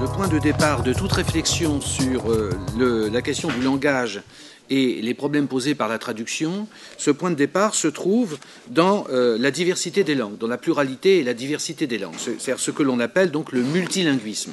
[0.00, 4.22] le point de départ de toute réflexion sur euh, la question du langage
[4.70, 8.38] et les problèmes posés par la traduction, ce point de départ se trouve
[8.68, 12.60] dans euh, la diversité des langues, dans la pluralité et la diversité des langues, c'est-à-dire
[12.60, 14.52] ce que l'on appelle donc le multilinguisme.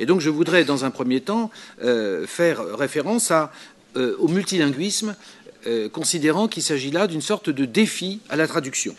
[0.00, 1.50] Et donc je voudrais dans un premier temps
[1.82, 3.32] euh, faire référence
[3.96, 5.16] au multilinguisme,
[5.92, 8.94] considérant qu'il s'agit là d'une sorte de défi à la traduction.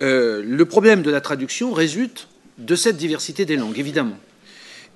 [0.00, 4.18] Le problème de la traduction résulte de cette diversité des langues, évidemment.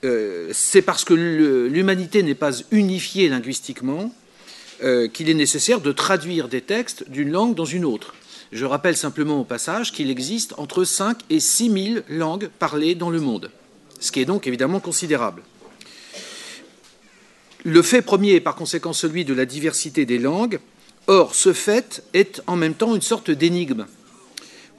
[0.04, 4.12] Euh, c'est parce que l'humanité n'est pas unifiée linguistiquement
[4.82, 8.14] euh, qu'il est nécessaire de traduire des textes d'une langue dans une autre.
[8.53, 13.11] Je rappelle simplement au passage qu'il existe entre 5 et 6 000 langues parlées dans
[13.11, 13.50] le monde,
[14.00, 15.42] ce qui est donc évidemment considérable.
[17.64, 20.61] Le fait premier est par conséquent celui de la diversité des langues.
[21.08, 23.86] Or, ce fait est en même temps une sorte d'énigme.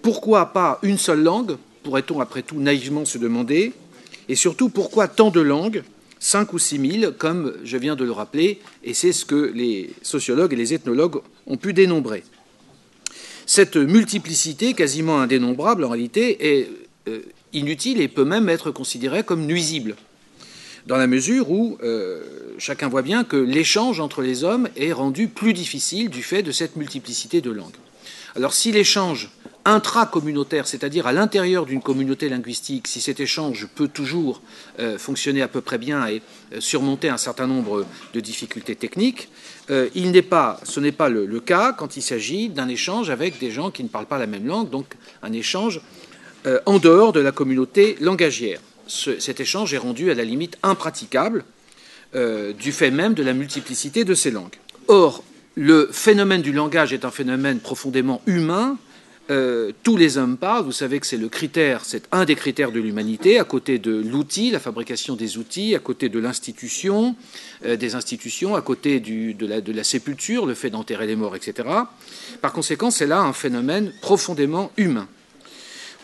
[0.01, 3.73] Pourquoi pas une seule langue pourrait-on après tout naïvement se demander
[4.29, 5.83] Et surtout, pourquoi tant de langues
[6.21, 9.91] Cinq ou six mille, comme je viens de le rappeler, et c'est ce que les
[10.01, 12.23] sociologues et les ethnologues ont pu dénombrer.
[13.45, 16.69] Cette multiplicité, quasiment indénombrable en réalité, est
[17.07, 17.21] euh,
[17.53, 19.95] inutile et peut même être considérée comme nuisible,
[20.87, 22.21] dans la mesure où euh,
[22.57, 26.51] chacun voit bien que l'échange entre les hommes est rendu plus difficile du fait de
[26.51, 27.77] cette multiplicité de langues.
[28.35, 29.29] Alors si l'échange
[29.65, 34.41] intracommunautaire, c'est-à-dire à, l'intérieur d'une communauté linguistique, si cet échange peut toujours
[34.79, 36.21] euh, fonctionner à peu près bien et
[36.53, 39.29] euh, surmonter un certain nombre de difficultés techniques,
[39.69, 43.39] euh, il n'est pas, ce n'est pas le, cas quand il s'agit d'un échange avec
[43.39, 44.85] des gens qui ne parlent pas la même langue, donc
[45.23, 45.81] un échange
[46.65, 48.61] en dehors de la communauté langagière.
[48.87, 51.43] Ce, cet échange est rendu à la limite impraticable
[52.13, 54.55] du fait même de la multiplicité de ces langues.
[54.87, 55.23] Or,
[55.55, 58.77] le phénomène du langage est un phénomène profondément humain
[59.29, 60.65] euh, tous les hommes parlent.
[60.65, 63.91] Vous savez que c'est le critère, c'est un des critères de l'humanité, à côté de
[63.91, 67.15] l'outil, la fabrication des outils, à côté de l'institution,
[67.65, 71.15] euh, des institutions, à côté du, de, la, de, la, sépulture, le fait d'enterrer les
[71.15, 71.67] morts, etc.
[72.41, 75.07] Par conséquent, c'est là un phénomène profondément humain.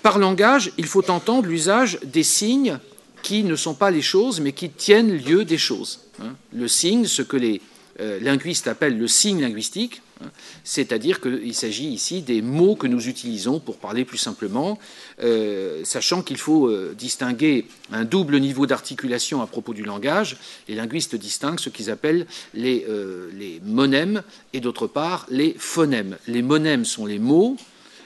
[0.03, 2.78] Par langage, il faut entendre l'usage des signes
[3.24, 6.02] qui ne sont pas les choses, mais qui tiennent lieu des choses.
[6.22, 6.36] Hein.
[6.53, 7.59] Le signe, ce que les
[8.00, 10.03] euh, linguistes appellent le signe linguistique,
[10.64, 14.80] c'est-à-dire qu'il s'agit ici des mots que nous utilisons pour parler plus simplement,
[15.22, 20.38] euh, sachant qu'il faut euh, distinguer un double niveau d'articulation à propos du langage.
[20.68, 24.24] Les linguistes distinguent ce qu'ils appellent les, euh, les monèmes
[24.54, 26.18] et d'autre part les phonèmes.
[26.28, 27.58] Les monèmes sont les mots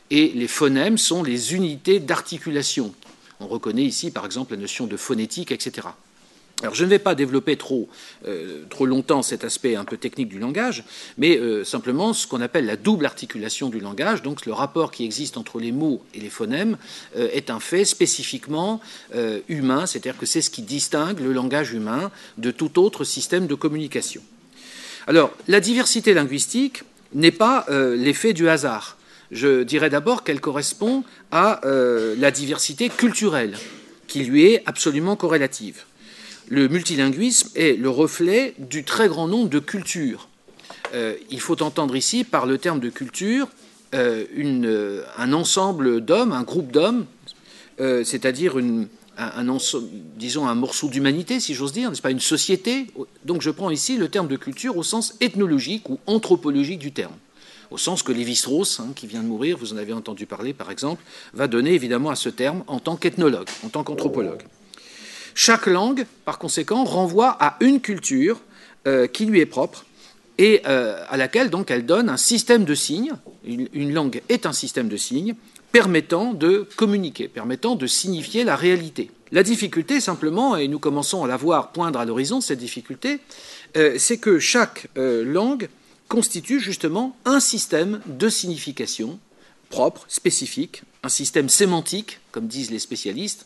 [0.10, 2.94] et les phonèmes sont les unités d'articulation.
[3.40, 5.88] On reconnaît ici par exemple la notion de phonétique, etc.
[6.74, 7.88] Je ne vais pas développer trop,
[8.28, 10.84] euh, trop longtemps cet aspect un peu technique du langage,
[11.18, 15.06] mais euh, simplement ce qu'on appelle la double articulation du langage, donc le rapport qui
[15.06, 16.78] existe entre les mots et les phonèmes,
[17.16, 18.82] euh, est un fait spécifiquement
[19.48, 23.56] humain, c'est-à-dire que c'est ce qui distingue le langage humain de tout autre système de
[23.56, 24.22] communication.
[25.08, 26.84] Alors la diversité linguistique
[27.14, 28.98] n'est pas l'effet du hasard.
[29.32, 33.58] Je dirais d'abord qu'elle correspond à la diversité culturelle,
[34.08, 35.84] qui lui est absolument corrélative
[36.50, 40.28] le multilinguisme est le reflet du très grand nombre de cultures.
[40.96, 43.48] Euh, il faut entendre ici, par le terme de culture,
[43.94, 47.06] euh, euh, un ensemble d'hommes, un groupe d'hommes,
[47.78, 48.58] c'est-à-dire
[49.18, 52.88] un morceau d'humanité, si j'ose dire, n'est-ce pas une société.
[53.24, 57.14] Donc je prends ici le terme de culture au sens ethnologique ou anthropologique du terme
[57.72, 60.72] au sens que Lévi-Strauss, hein, qui vient de mourir, vous en avez entendu parler par
[60.72, 64.42] exemple, va donner évidemment à ce terme en tant qu'ethnologue, en tant qu'anthropologue.
[65.42, 68.42] Chaque langue, par conséquent, renvoie à une culture
[68.88, 69.86] euh, qui lui est propre
[70.38, 73.14] et euh, à laquelle donc elle donne un système de signes.
[73.46, 75.36] Une, langue est un système de signes
[75.72, 79.12] permettant de communiquer, permettant de signifier la réalité.
[79.32, 83.22] La difficulté, simplement, et nous commençons à la voir poindre à l'horizon, cette difficulté,
[83.78, 85.70] euh, c'est que chaque langue
[86.10, 89.18] constitue justement un système de signification
[89.70, 93.46] propre, spécifique, un système sémantique, comme disent les spécialistes,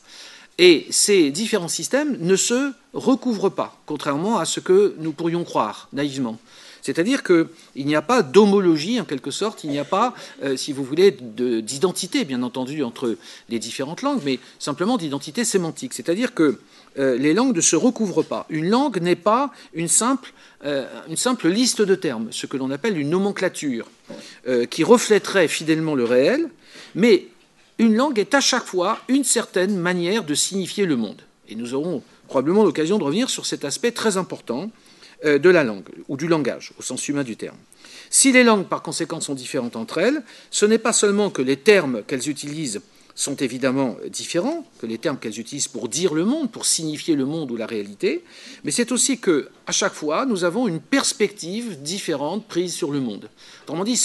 [0.58, 5.90] et ces différents systèmes ne se recouvrent pas, contrairement à ce que nous pourrions croire
[5.94, 6.38] naïvement.
[6.84, 10.14] C'est-à-dire qu'il n'y a pas d'homologie, en quelque sorte, il n'y a pas,
[10.44, 13.16] euh, si vous voulez, d'identité, bien entendu, entre
[13.48, 15.94] les différentes langues, mais simplement d'identité sémantique.
[15.94, 16.60] C'est-à-dire que
[17.00, 18.46] euh, les langues ne se recouvrent pas.
[18.50, 20.34] Une langue n'est pas une simple,
[20.66, 23.88] euh, une simple, liste de termes, ce que l'on appelle une nomenclature,
[24.70, 26.50] qui reflèterait fidèlement le réel,
[26.96, 27.28] mais
[27.80, 31.22] une langue est à chaque fois une certaine manière de signifier le monde.
[31.50, 34.72] Et nous aurons probablement l'occasion de revenir sur cet aspect très important
[35.26, 37.58] euh, de la langue, ou du langage, au sens humain du terme.
[38.10, 41.58] Si les langues, par conséquent, sont différentes entre elles, ce n'est pas seulement que les
[41.58, 42.82] termes qu'elles utilisent
[43.16, 47.26] sont évidemment différents que les termes qu'elles utilisent pour dire le monde, pour signifier le
[47.26, 48.24] monde ou la réalité,
[48.64, 53.00] mais c'est aussi que à chaque fois nous avons une perspective différente prise sur le
[53.00, 53.30] monde.
[53.64, 54.02] Autrement dit,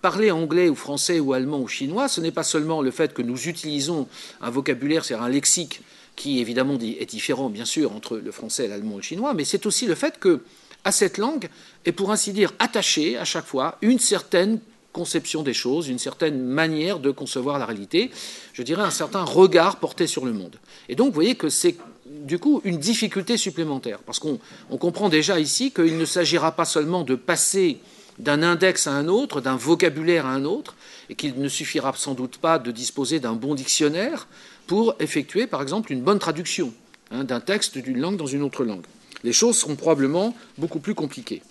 [0.00, 3.22] parler anglais ou français ou allemand ou chinois, ce n'est pas seulement le fait que
[3.22, 4.08] nous utilisons
[4.40, 5.82] un vocabulaire, c'est-à-dire un lexique
[6.14, 9.66] qui évidemment est différent bien sûr entre le français, l'allemand et le chinois, mais c'est
[9.66, 10.40] aussi le fait que
[10.84, 11.48] à cette langue
[11.84, 14.60] est pour ainsi dire attachée à chaque fois une certaine
[14.92, 18.10] conception des choses, une certaine manière de concevoir la réalité,
[18.54, 20.56] je dirais un certain regard porté sur le monde.
[20.88, 21.76] Et donc vous voyez que c'est
[22.06, 24.38] du coup une difficulté supplémentaire, parce qu'on
[24.78, 27.78] comprend déjà ici qu'il ne s'agira pas seulement de passer
[28.18, 30.74] d'un index à un autre, d'un vocabulaire à un autre,
[31.08, 34.26] et qu'il ne suffira sans doute pas de disposer d'un bon dictionnaire
[34.66, 36.72] pour effectuer, par exemple, une bonne traduction
[37.10, 38.86] hein, d'un texte d'une langue dans une autre langue.
[39.22, 41.42] Les choses seront probablement beaucoup plus compliquées.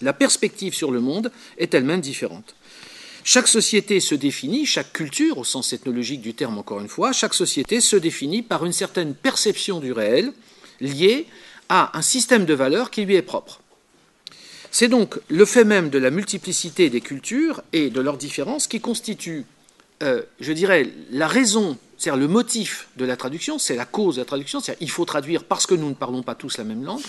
[0.00, 2.54] La perspective sur le monde est elle-même différente.
[3.24, 7.34] Chaque société se définit, chaque culture, au sens ethnologique du terme encore une fois, chaque
[7.34, 10.32] société se définit par une certaine perception du réel
[10.80, 11.26] liée
[11.68, 13.61] à un système de valeurs qui lui est propre.
[14.74, 18.80] C'est donc le fait même de la multiplicité des cultures et de leurs différences qui
[18.80, 19.44] constitue,
[20.02, 24.22] euh, je dirais, la raison, c'est-à-dire le motif de la traduction, c'est la cause de
[24.22, 26.84] la traduction, c'est-à-dire il faut traduire parce que nous ne parlons pas tous la même
[26.84, 27.02] langue,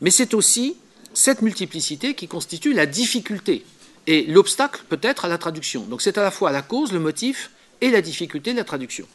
[0.00, 0.76] mais c'est aussi
[1.12, 3.64] cette multiplicité qui constitue la difficulté
[4.06, 5.82] et l'obstacle peut être à la traduction.
[5.82, 7.50] Donc c'est à la fois la cause, le motif
[7.80, 9.08] et la difficulté de la traduction.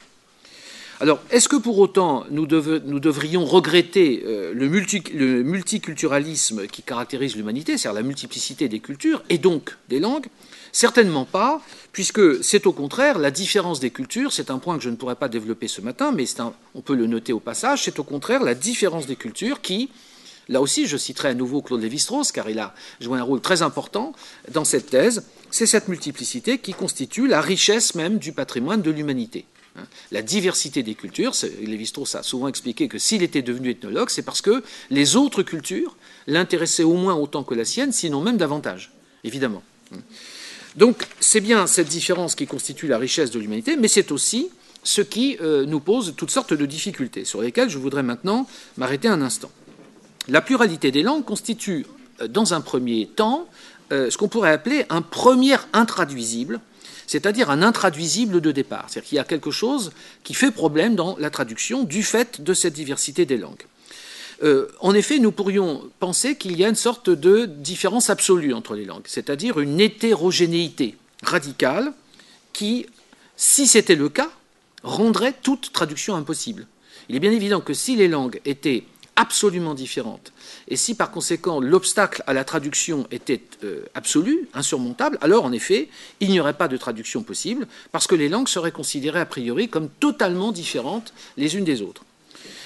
[0.99, 4.67] Alors, est-ce que pour autant nous, devrions regretter euh, le,
[5.43, 10.25] multiculturalisme qui caractérise l'humanité, c'est-à-dire la multiplicité des cultures et donc des langues?
[10.71, 11.61] Certainement pas,
[11.91, 15.15] puisque c'est au contraire la différence des cultures, c'est un point que je ne pourrais
[15.15, 16.25] pas développer ce matin, mais
[16.73, 19.91] on peut le noter au passage, c'est au contraire la différence des cultures qui,
[20.49, 23.63] Là aussi, je citerai à nouveau Claude Lévi-Strauss, car il a joué un rôle très
[23.63, 24.13] important
[24.53, 25.25] dans cette thèse.
[25.51, 29.45] C'est cette multiplicité qui constitue la richesse même du patrimoine de l'humanité.
[29.77, 29.83] Hein.
[30.11, 34.41] La diversité des cultures, Lévi-Strauss a souvent expliqué que s'il était devenu ethnologue, c'est parce
[34.41, 35.95] que les autres cultures
[36.27, 38.91] l'intéressaient au moins autant que la sienne, sinon même davantage,
[39.23, 39.63] évidemment.
[39.93, 39.99] Hein.
[40.75, 44.49] Donc c'est bien cette différence qui constitue la richesse de l'humanité, mais c'est aussi
[44.83, 48.47] ce qui euh, nous pose toutes sortes de difficultés, sur lesquelles je voudrais maintenant
[48.77, 49.51] m'arrêter un instant.
[50.27, 51.85] La pluralité des langues constitue,
[52.21, 53.47] euh, dans un premier temps,
[53.91, 56.59] euh, ce qu'on pourrait appeler un premier intraduisible,
[57.07, 58.85] c'est-à-dire un intraduisible de départ.
[58.87, 59.91] C'est-à-dire qu'il y a quelque chose
[60.23, 63.65] qui fait problème dans la traduction du fait de cette diversité des langues.
[64.43, 68.75] Euh, en effet, nous pourrions penser qu'il y a une sorte de différence absolue entre
[68.75, 71.91] les langues, c'est-à-dire une hétérogénéité radicale
[72.53, 72.85] qui,
[73.35, 74.29] si c'était le cas,
[74.83, 76.67] rendrait toute traduction impossible.
[77.09, 78.83] Il est bien évident que si les langues étaient
[79.17, 80.31] absolument différentes.
[80.69, 85.89] Et si par conséquent l'obstacle à la traduction était euh, absolu, insurmontable, alors en effet,
[86.21, 89.67] il n'y aurait pas de traduction possible, parce que les langues seraient considérées a priori
[89.67, 92.03] comme totalement différentes les unes des autres.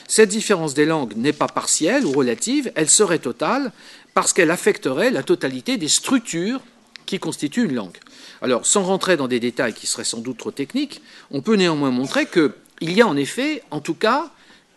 [0.07, 3.71] Cette différence des langues n'est pas partielle ou relative, elle serait totale,
[4.13, 6.59] parce qu'elle affecterait la totalité des structures
[7.06, 7.97] qui constituent une langue.
[8.42, 11.01] Alors, sans rentrer dans des détails qui seraient sans doute trop techniques,
[11.31, 14.31] on peut néanmoins montrer qu'il y a en effet, en tout cas,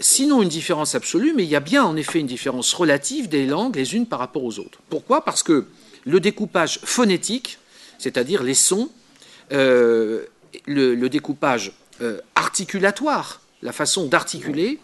[0.05, 3.47] sinon une différence absolue, mais il y a bien en effet une différence relative des
[3.47, 4.79] langues les unes par rapport aux autres.
[4.91, 5.25] Pourquoi?
[5.25, 5.67] Parce que
[6.05, 7.59] le découpage phonétique,
[7.99, 8.91] c'est-à-dire les sons,
[9.53, 10.25] euh,
[10.67, 11.73] le, découpage
[12.03, 14.79] euh, articulatoire, la façon d'articuler,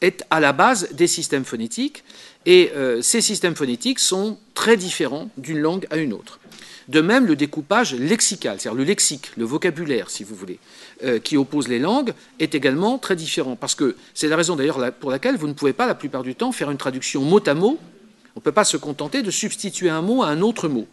[0.00, 2.04] est à la base des systèmes phonétiques,
[2.46, 6.38] et euh, ces systèmes phonétiques sont très différents d'une langue à une autre.
[6.88, 10.58] De même, le découpage lexical, c'est-à-dire le lexique, le vocabulaire, si vous voulez,
[11.04, 13.56] euh, qui oppose les langues, est également très différent.
[13.56, 16.34] Parce que c'est la raison d'ailleurs pour laquelle vous ne pouvez pas, la plupart du
[16.34, 17.78] temps, faire une traduction mot à mot.
[18.34, 20.86] On ne peut pas se contenter de substituer un mot à un autre mot.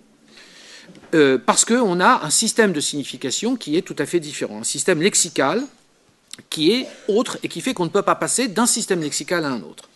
[1.13, 4.65] Euh, parce qu'on a un système de signification qui est tout à fait différent, un
[4.65, 5.63] système lexical
[6.49, 9.49] qui est autre et qui fait qu'on ne peut pas passer d'un système lexical à
[9.49, 9.89] un autre.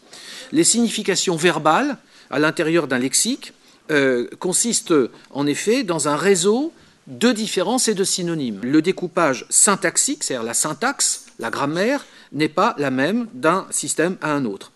[0.54, 1.98] Les significations verbales
[2.30, 3.54] à l'intérieur d'un lexique
[3.92, 4.94] euh, consiste
[5.32, 6.72] en effet dans un réseau
[7.08, 8.60] de différences et de synonymes.
[8.64, 14.34] Le découpage syntaxique, c'est-à-dire la syntaxe, la grammaire, n'est pas la même d'un système à
[14.34, 14.72] un autre.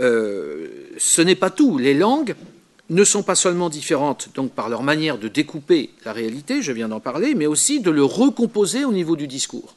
[0.00, 0.66] Euh,
[0.98, 1.78] ce n'est pas tout.
[1.78, 2.34] Les langues
[2.90, 6.88] ne sont pas seulement différentes donc par leur manière de découper la réalité, je viens
[6.88, 9.76] d'en parler, mais aussi de le recomposer au niveau du discours.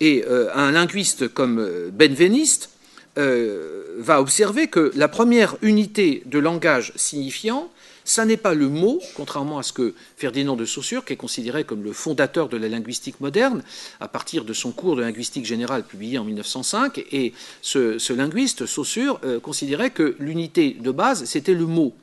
[0.00, 2.70] Et euh, un linguiste comme Benveniste
[3.16, 7.70] va observer que la première unité de langage signifiant
[8.06, 11.64] ça n'est pas le mot, contrairement à ce que Ferdinand de Saussure, qui est considéré
[11.64, 13.62] comme le fondateur de la linguistique moderne,
[14.00, 19.20] à partir de son cours de linguistique générale publié en 1905, et ce, linguiste, Saussure,
[19.24, 21.94] euh, considérait que l'unité de base, c'était le mot.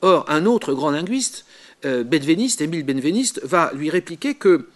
[0.00, 1.44] Or, un autre grand linguiste,
[1.84, 4.66] euh, Benveniste, Émile Benveniste, va lui répliquer que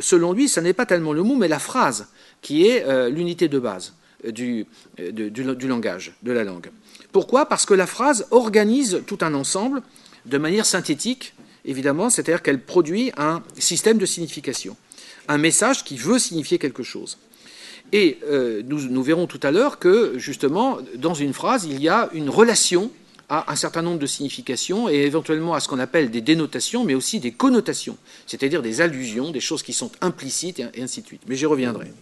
[0.00, 2.08] selon lui, ce n'est pas tellement le mot, mais la phrase
[2.42, 3.94] qui est l'unité de base
[4.32, 4.66] du,
[4.98, 6.70] du, langage, de la langue.
[7.12, 7.46] Pourquoi?
[7.46, 9.82] Parce que la phrase organise tout un ensemble
[10.26, 14.76] de manière synthétique, évidemment, c'est-à-dire qu'elle produit un système de signification,
[15.28, 17.18] un message qui veut signifier quelque chose.
[17.92, 22.08] Et euh, nous, verrons tout à l'heure que, justement, dans une phrase, il y a
[22.12, 22.90] une relation
[23.28, 26.94] à un certain nombre de significations et éventuellement à ce qu'on appelle des dénotations, mais
[26.94, 31.22] aussi des connotations, c'est-à-dire des allusions, des choses qui sont implicites et ainsi de suite.
[31.26, 31.92] Mais j'y reviendrai.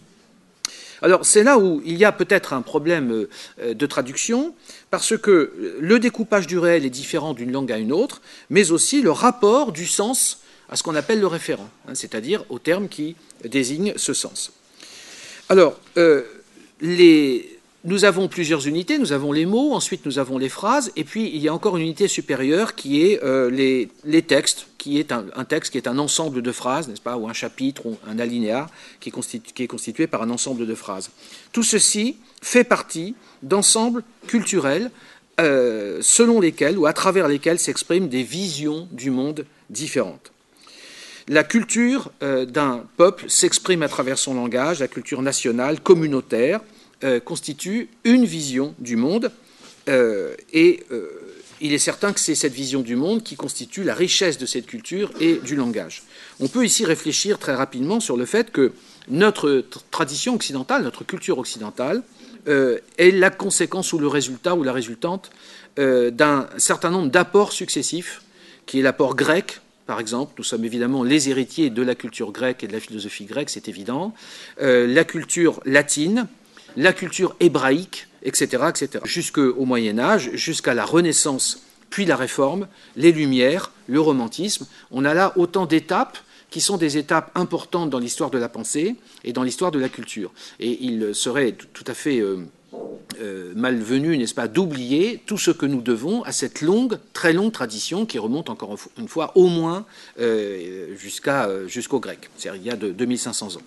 [1.03, 3.27] Alors c'est là où il y a peut-être un problème
[3.61, 4.55] euh, de traduction,
[4.89, 9.01] parce que le découpage du réel est différent d'une langue à une autre, mais aussi
[9.01, 13.17] le rapport du sens à ce qu'on appelle le référent, hein, c'est-à-dire au terme qui
[13.43, 14.53] désigne ce sens.
[15.49, 16.23] Alors, euh,
[16.79, 17.52] les,
[17.85, 21.29] nous avons plusieurs unités, nous avons les mots, ensuite nous avons les phrases, et puis
[21.33, 25.23] il y a encore une unité supérieure qui est euh, les, textes, qui est un,
[25.43, 28.67] texte qui est un ensemble de phrases, n'est-ce pas, ou un chapitre, ou un alinéa,
[29.01, 31.09] qui est, constitué par un ensemble de phrases.
[31.51, 34.89] Tout ceci fait partie d'ensembles culturels
[35.41, 40.31] euh, selon lesquels ou à travers lesquels s'expriment des visions du monde différentes.
[41.27, 46.61] La culture euh, d'un peuple s'exprime à travers son langage, la culture nationale, communautaire,
[47.03, 49.29] euh, constitue une vision du monde,
[49.89, 51.09] euh, et euh,
[51.59, 54.67] il est certain que c'est cette vision du monde qui constitue la richesse de cette
[54.67, 56.03] culture et du langage.
[56.39, 58.71] On peut ici réfléchir très rapidement sur le fait que
[59.09, 62.03] notre tradition occidentale, notre culture occidentale,
[62.45, 65.29] est la conséquence ou le résultat ou la résultante
[65.77, 68.21] d'un certain nombre d'apports successifs,
[68.65, 72.63] qui est l'apport grec, par exemple, nous sommes évidemment les héritiers de la culture grecque
[72.63, 74.13] et de la philosophie grecque, c'est évident,
[74.59, 76.27] la culture latine,
[76.77, 79.03] la culture hébraïque, etc., etc.
[79.05, 84.65] Jusqu'au Moyen Âge, jusqu'à la Renaissance, puis la Réforme, les Lumières, le romantisme.
[84.91, 86.17] On a là autant d'étapes
[86.49, 89.89] qui sont des étapes importantes dans l'histoire de la pensée et dans l'histoire de la
[89.89, 90.31] culture.
[90.59, 92.45] Et il serait tout à fait euh,
[93.21, 97.51] euh, malvenu, n'est-ce pas, d'oublier tout ce que nous devons à cette longue, très longue
[97.51, 99.85] tradition qui remonte encore une fois au moins
[100.19, 102.01] euh, jusqu'à, euh, jusqu'aux
[102.37, 103.61] c'est-à-dire il y a de 2500 ans.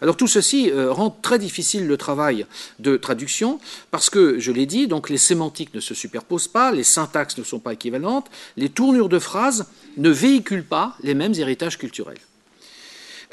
[0.00, 2.46] Alors tout ceci rend très difficile le travail
[2.78, 3.58] de traduction
[3.90, 7.44] parce que, je l'ai dit, donc les sémantiques ne se superposent pas, les syntaxes ne
[7.44, 12.18] sont pas équivalentes, les tournures de phrases ne véhiculent pas les mêmes héritages culturels.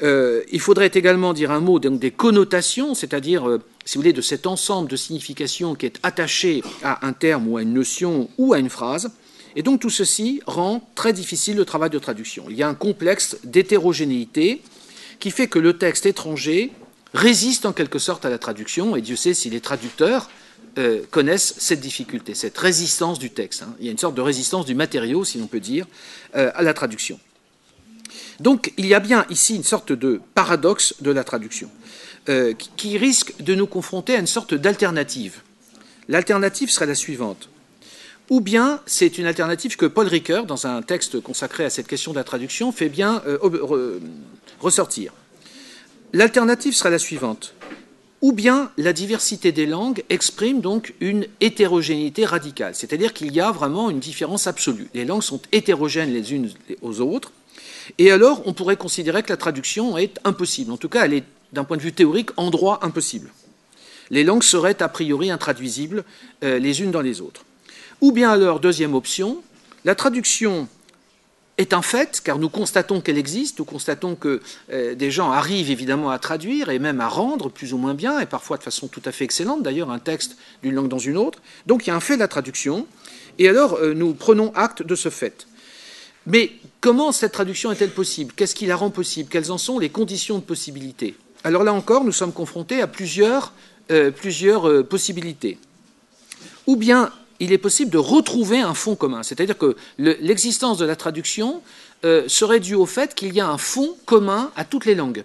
[0.02, 4.88] Il faudrait également dire un mot des connotations, c'est-à-dire si vous voulez, de cet ensemble
[4.88, 8.70] de significations qui est attaché à un terme ou à une notion ou à une
[8.70, 9.10] phrase.
[9.56, 12.46] Et donc tout ceci rend très difficile le travail de traduction.
[12.48, 14.62] Il y a un complexe d'hétérogénéité
[15.20, 16.72] qui fait que le texte étranger
[17.12, 20.30] résiste en quelque sorte à la traduction, et Dieu sait si les traducteurs
[20.78, 23.62] euh, connaissent cette difficulté, cette résistance du texte.
[23.62, 23.74] Hein.
[23.78, 25.86] Il y a une sorte de résistance du matériau, si l'on peut dire,
[26.34, 27.20] euh, à la traduction.
[28.42, 31.70] Donc il y a bien ici une sorte de paradoxe de la traduction.
[32.28, 35.40] Euh, qui risque de nous confronter à une sorte d'alternative.
[36.06, 37.48] L'alternative serait la suivante.
[38.30, 42.12] Ou bien c'est une alternative que Paul Ricoeur, dans un texte consacré à cette question
[42.12, 43.98] de la traduction, fait bien euh,
[44.60, 45.12] ressortir.
[46.12, 47.54] L'alternative serait la suivante.
[48.20, 53.50] Ou bien la diversité des langues exprime donc une hétérogénéité radicale, c'est-à-dire qu'il y a
[53.50, 54.88] vraiment une différence absolue.
[54.94, 57.32] Les langues sont hétérogènes les unes aux autres,
[57.98, 60.72] et alors on pourrait considérer que la traduction est impossible.
[60.72, 63.30] En tout cas, elle est d'un point de vue théorique, en droit impossible.
[64.10, 66.04] Les langues seraient a priori intraduisibles
[66.44, 67.44] euh, les unes dans les autres.
[68.00, 69.42] Ou bien alors, deuxième option,
[69.84, 70.68] la traduction
[71.58, 74.40] est un fait, car nous constatons qu'elle existe, nous constatons que
[74.72, 78.18] euh, des gens arrivent évidemment à traduire et même à rendre plus ou moins bien,
[78.20, 81.16] et parfois de façon tout à fait excellente d'ailleurs, un texte d'une langue dans une
[81.16, 81.40] autre.
[81.66, 82.86] Donc il y a un fait de la traduction,
[83.38, 85.46] et alors euh, nous prenons acte de ce fait.
[86.26, 88.34] Mais comment cette traduction est-elle possible?
[88.36, 89.30] Qu'est-ce qui la rend possible?
[89.30, 91.14] Quelles en sont les conditions de possibilité?
[91.44, 93.54] Alors là encore, nous sommes confrontés à plusieurs,
[93.90, 95.58] euh, euh, possibilités.
[96.66, 97.10] Ou bien
[97.40, 101.62] il est possible de retrouver un fond commun, c'est-à-dire que l'existence de la traduction
[102.04, 105.24] euh, serait due au fait qu'il y a un fond commun à toutes les langues.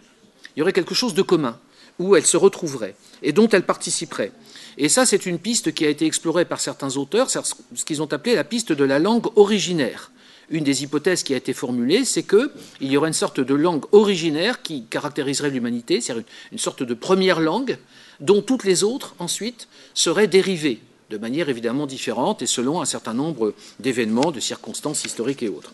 [0.56, 1.60] Il y aurait quelque chose de commun,
[2.00, 4.32] où elles se retrouveraient, et dont elles participeraient.
[4.80, 8.12] Et ça, c'est une piste qui a été explorée par certains auteurs, ce qu'ils ont
[8.12, 10.12] appelé la piste de la langue originaire
[10.50, 12.50] une des hypothèses qui a été formulée, c'est qu'il
[12.82, 17.40] y aurait une sorte de langue originaire qui caractériserait l'humanité, c'est-à-dire une, sorte de première
[17.40, 17.78] langue
[18.20, 23.14] dont toutes les autres, ensuite, seraient dérivées, de manière évidemment différente et selon un certain
[23.14, 25.74] nombre d'événements, de circonstances historiques et autres.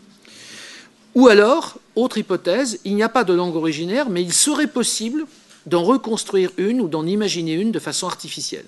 [1.16, 5.26] Ou alors, autre hypothèse, il n'y a pas de langue originaire, mais il serait possible
[5.68, 8.66] d'en reconstruire une ou d'en imaginer une de façon artificielle.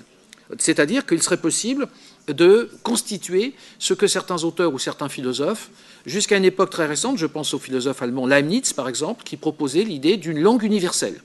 [0.60, 1.88] C'est-à-dire qu'il serait possible
[2.28, 5.70] de constituer ce que certains auteurs ou certains philosophes,
[6.06, 9.84] jusqu'à une époque très récente, je pense au philosophe allemand Leibniz par exemple, qui proposait
[9.84, 11.22] l'idée d'une langue universelle.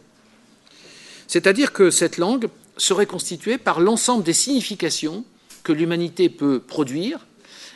[1.27, 5.25] C'est-à-dire que cette langue serait constituée par l'ensemble des significations
[5.63, 7.27] que l'humanité peut produire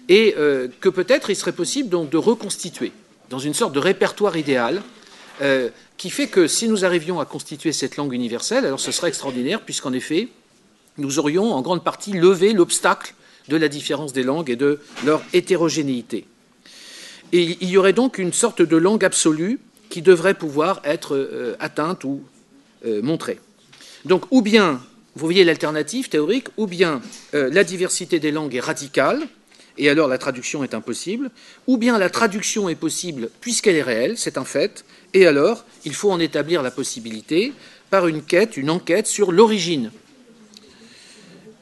[0.08, 2.92] et euh, que peut-être il serait possible de reconstituer
[3.30, 4.82] dans une sorte de répertoire idéal
[5.42, 9.08] euh, qui fait que si nous arrivions à constituer cette langue universelle, alors ce serait
[9.08, 10.28] extraordinaire puisqu'en effet,
[10.98, 13.14] nous aurions en grande partie levé l'obstacle
[13.48, 16.26] de la différence des langues et de leur hétérogénéité.
[17.32, 22.04] Il y aurait donc une sorte de langue absolue qui devrait pouvoir être euh, atteinte
[22.04, 22.22] ou
[22.86, 23.38] euh, montrée.
[24.04, 24.80] Donc, ou bien,
[25.16, 27.00] vous voyez l'alternative théorique, ou bien
[27.34, 29.26] euh, la diversité des langues est radicale,
[29.78, 31.30] et alors la traduction est impossible,
[31.66, 35.94] ou bien la traduction est possible puisqu'elle est réelle, c'est un fait, et alors il
[35.94, 37.52] faut en établir la possibilité
[37.90, 39.90] par une quête, une enquête sur l'origine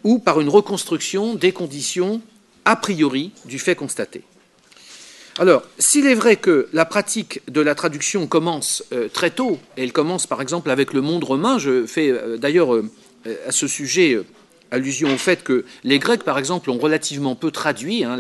[0.05, 2.21] ou par une reconstruction des conditions
[2.65, 4.25] a priori du fait constaté.
[5.39, 9.83] Alors, s'il est vrai que la pratique de la traduction commence euh, très tôt, et
[9.83, 12.91] elle commence par exemple avec le monde romain, je fais euh, d'ailleurs euh,
[13.47, 14.19] à ce sujet
[14.73, 18.05] allusion au fait que les Grecs, par exemple, ont relativement peu traduit.
[18.05, 18.19] Hein,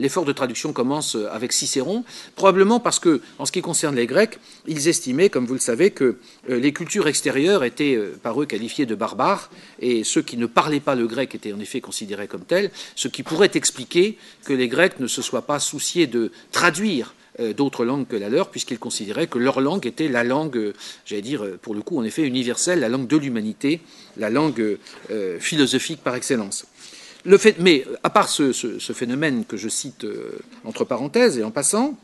[0.00, 4.38] l'effort de traduction commence avec Cicéron, probablement parce que, en ce qui concerne les Grecs,
[4.66, 6.16] ils estimaient, comme vous le savez, que
[6.50, 10.46] euh, les cultures extérieures étaient euh, par eux qualifiées de barbares, et ceux qui ne
[10.46, 14.52] parlaient pas le grec étaient en effet considérés comme tels, ce qui pourrait expliquer que
[14.52, 18.50] les Grecs ne se soient pas souciés de traduire euh, d'autres langues que la leur,
[18.50, 20.72] puisqu'ils considéraient que leur langue était la langue, euh,
[21.04, 23.80] j'allais dire, euh, pour le coup, en effet, universelle, la langue de l'humanité,
[24.16, 24.78] la langue
[25.40, 26.66] philosophique par excellence.
[27.58, 28.52] Mais à part ce,
[28.92, 30.06] phénomène que je cite
[30.64, 31.98] entre parenthèses et en passant,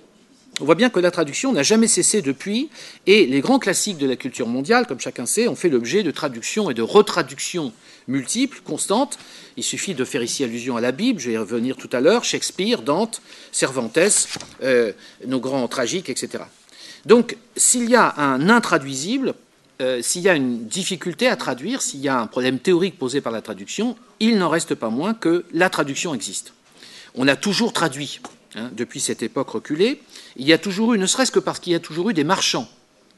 [0.60, 2.68] on voit bien que la traduction n'a jamais cessé depuis,
[3.06, 6.10] et les grands classiques de la culture mondiale, comme chacun sait, ont fait l'objet de
[6.10, 7.72] traductions et de retraductions
[8.08, 9.18] multiples, constantes.
[9.56, 12.00] Il suffit de faire ici allusion à la Bible, je vais y revenir tout à
[12.00, 14.28] l'heure, Shakespeare, Dante, Cervantes,
[14.62, 14.92] euh,
[15.26, 16.44] nos grands tragiques, etc.
[17.06, 19.34] Donc, s'il y a un intraduisible,
[19.80, 23.22] euh, s'il y a une difficulté à traduire, s'il y a un problème théorique posé
[23.22, 26.52] par la traduction, il n'en reste pas moins que la traduction existe.
[27.14, 28.20] On a toujours traduit,
[28.56, 30.02] hein, depuis cette époque reculée.
[30.36, 32.24] Il y a toujours eu, ne serait-ce que parce qu'il y a toujours eu des
[32.24, 32.68] marchands,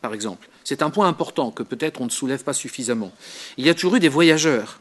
[0.01, 0.49] par exemple.
[0.65, 3.13] C'est un point important que peut-être on ne soulève pas suffisamment.
[3.57, 4.81] Il y a toujours eu des voyageurs,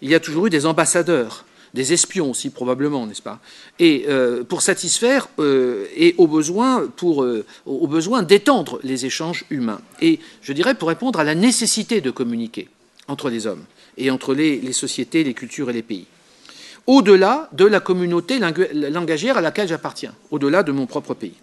[0.00, 3.40] il y a toujours eu des ambassadeurs, des espions aussi probablement, n'est-ce pas?
[3.78, 9.44] Et euh, pour satisfaire euh, et au besoin, pour, euh, au besoin d'étendre les échanges
[9.50, 9.80] humains.
[10.00, 12.68] Et je dirais pour répondre à la nécessité de communiquer
[13.08, 13.64] entre les hommes
[13.96, 16.06] et entre les, les sociétés, les cultures et les pays.
[16.86, 21.34] Au-delà de la communauté langagière à laquelle j'appartiens, au-delà de mon propre pays.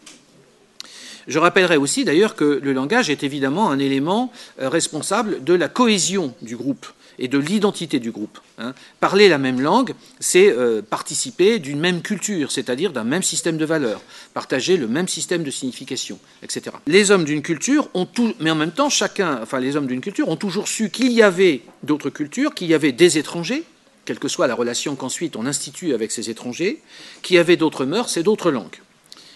[1.29, 5.69] Je rappellerai aussi d'ailleurs que le langage est évidemment un élément euh, responsable de la
[5.69, 6.87] cohésion du groupe
[7.19, 8.39] et de l'identité du groupe.
[8.57, 8.73] Hein.
[8.99, 13.65] Parler la même langue, c'est euh, participer d'une même culture, c'est-à-dire d'un même système de
[13.65, 14.01] valeurs,
[14.33, 16.75] partager le même système de signification, etc.
[16.87, 20.01] Les hommes d'une culture ont tout, mais en même temps, chacun, enfin les hommes d'une
[20.01, 23.65] culture ont toujours su qu'il y avait d'autres cultures, qu'il y avait des étrangers,
[24.05, 26.81] quelle que soit la relation qu'ensuite on institue avec ces étrangers,
[27.21, 28.79] qui avaient d'autres mœurs et d'autres langues.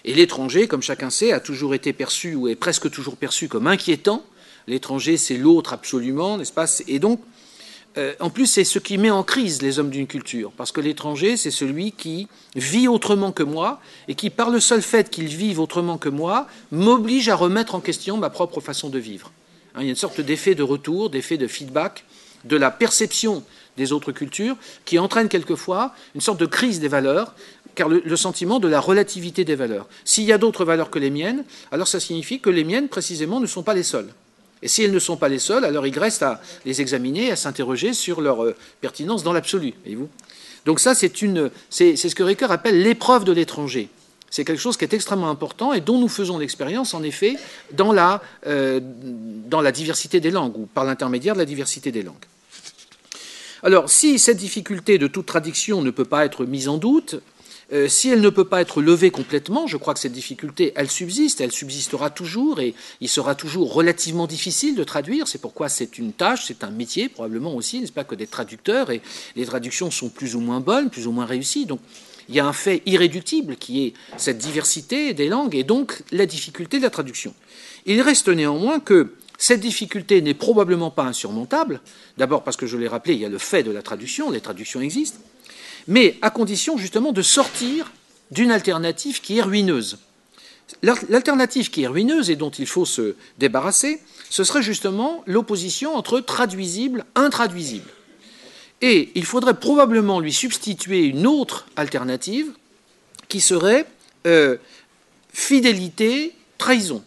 [0.05, 3.67] Et l'étranger, comme chacun sait, a toujours été perçu, ou est presque toujours perçu comme
[3.67, 4.23] inquiétant.
[4.67, 6.65] L'étranger, c'est l'autre absolument, n'est-ce pas?
[6.87, 7.21] Et donc,
[7.97, 10.81] euh, en plus, c'est ce qui met en crise les hommes d'une culture, parce que
[10.81, 15.27] l'étranger, c'est celui qui vit autrement que moi, et qui, par le seul fait qu'il
[15.27, 19.31] vive autrement que moi, m'oblige à remettre en question ma propre façon de vivre.
[19.75, 22.03] Hein, il y a une sorte d'effet de retour, d'effet de feedback,
[22.45, 23.43] de la perception
[23.77, 27.33] des autres cultures, qui entraîne quelquefois une sorte de crise des valeurs,
[27.75, 29.87] car le, sentiment de la relativité des valeurs.
[30.05, 33.39] S'il y a d'autres valeurs que les miennes, alors ça signifie que les miennes, précisément,
[33.39, 34.09] ne sont pas les seules.
[34.61, 37.35] Et si elles ne sont pas les seules, alors il reste à les examiner, à
[37.35, 39.73] s'interroger sur leur euh, pertinence dans l'absolu.
[39.83, 40.07] Voyez-vous?
[40.65, 43.89] Donc ça, c'est ce que Ricoeur appelle l'épreuve de l'étranger.
[44.29, 47.35] C'est quelque chose qui est extrêmement important et dont nous faisons l'expérience, en effet,
[47.73, 52.01] dans la, euh, dans la diversité des langues, ou par l'intermédiaire de la diversité des
[52.01, 52.25] langues.
[53.61, 57.21] Alors, si cette difficulté de toute traduction ne peut pas être mise en doute,
[57.71, 60.89] euh, si elle ne peut pas être levée complètement, je crois que cette difficulté, elle
[60.89, 65.27] subsiste, elle subsistera toujours, et il sera toujours relativement difficile de traduire.
[65.27, 68.91] C'est pourquoi c'est une tâche, c'est un métier probablement aussi, n'est-ce pas, que des traducteurs,
[68.91, 69.01] et
[69.35, 71.65] les traductions sont plus ou moins bonnes, plus ou moins réussies.
[71.65, 71.79] Donc
[72.29, 76.25] il y a un fait irréductible qui est cette diversité des langues, et donc la
[76.25, 77.33] difficulté de la traduction.
[77.85, 81.81] Il reste néanmoins que cette difficulté n'est probablement pas insurmontable,
[82.17, 84.41] d'abord parce que je l'ai rappelé, il y a le fait de la traduction, les
[84.41, 85.19] traductions existent,
[85.87, 87.91] mais à condition justement de sortir
[88.31, 89.97] d'une alternative qui est ruineuse.
[90.81, 96.19] L'alternative qui est ruineuse et dont il faut se débarrasser, ce serait justement l'opposition entre
[96.19, 97.89] traduisible et intraduisible.
[98.81, 102.51] Et il faudrait probablement lui substituer une autre alternative
[103.29, 103.85] qui serait
[104.25, 104.57] euh,
[105.31, 107.03] fidélité, trahison.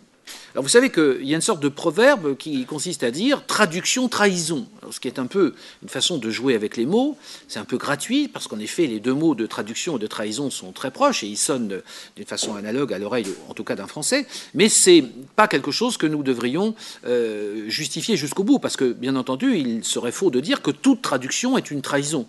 [0.58, 4.66] Vous savez qu'il y a une sorte de proverbe qui consiste à dire traduction, trahison.
[4.90, 7.18] ce qui est un peu une façon de jouer avec les mots.
[7.46, 10.48] C'est un peu gratuit parce qu'en effet, les deux mots de traduction et de trahison
[10.48, 11.82] sont très proches et ils sonnent
[12.16, 14.26] d'une façon analogue à l'oreille, en tout cas d'un Français.
[14.54, 16.74] Mais c'est pas quelque chose que nous devrions
[17.06, 21.02] euh, justifier jusqu'au bout parce que, bien entendu, il serait faux de dire que toute
[21.02, 22.26] traduction est une trahison.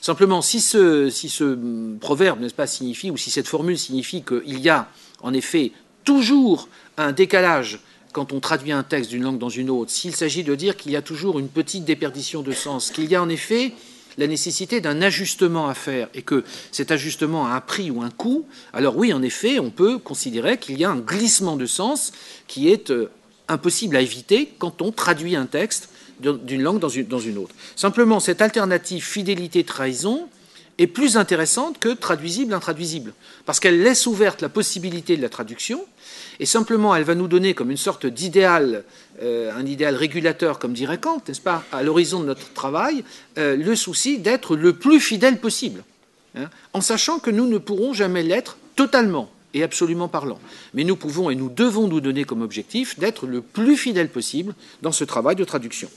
[0.00, 1.58] Simplement, si ce, si ce
[1.98, 4.88] proverbe, n'est-ce pas, signifie, ou si cette formule signifie qu'il y a,
[5.20, 5.72] en effet,
[6.06, 7.80] toujours un décalage
[8.12, 10.92] quand on traduit un texte d'une langue dans une autre, s'il s'agit de dire qu'il
[10.92, 13.74] y a toujours une petite déperdition de sens, qu'il y a en effet
[14.16, 16.42] la nécessité d'un ajustement à faire et que
[16.72, 20.56] cet ajustement a un prix ou un coût, alors oui, en effet, on peut considérer
[20.56, 22.12] qu'il y a un glissement de sens
[22.46, 23.10] qui est euh,
[23.48, 27.54] impossible à éviter quand on traduit un texte d'une langue dans une, autre.
[27.74, 30.28] Simplement, cette alternative fidélité-trahison
[30.78, 35.84] est plus intéressante que traduisible-intraduisible, parce qu'elle laisse ouverte la possibilité de la traduction,
[36.38, 38.84] et simplement elle va nous donner comme une sorte d'idéal,
[39.22, 43.04] euh, un idéal régulateur, comme dirait Kant, n'est-ce pas, à l'horizon de notre travail,
[43.38, 45.82] euh, le souci d'être le plus fidèle possible,
[46.36, 50.38] hein, en sachant que nous ne pourrons jamais l'être totalement et absolument parlant.
[50.74, 54.54] Mais nous pouvons et nous devons nous donner comme objectif d'être le plus fidèle possible
[54.82, 55.88] dans ce travail de traduction.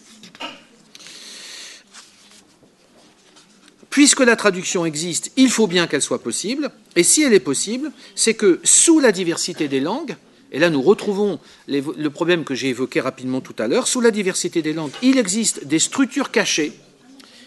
[3.90, 7.92] Puisque la traduction existe, il faut bien qu'elle soit possible, et si elle est possible,
[8.16, 10.16] c'est que sous la diversité des langues,
[10.52, 14.12] et là nous retrouvons le problème que j'ai évoqué rapidement tout à l'heure, sous la
[14.12, 16.74] diversité des langues, il existe des structures cachées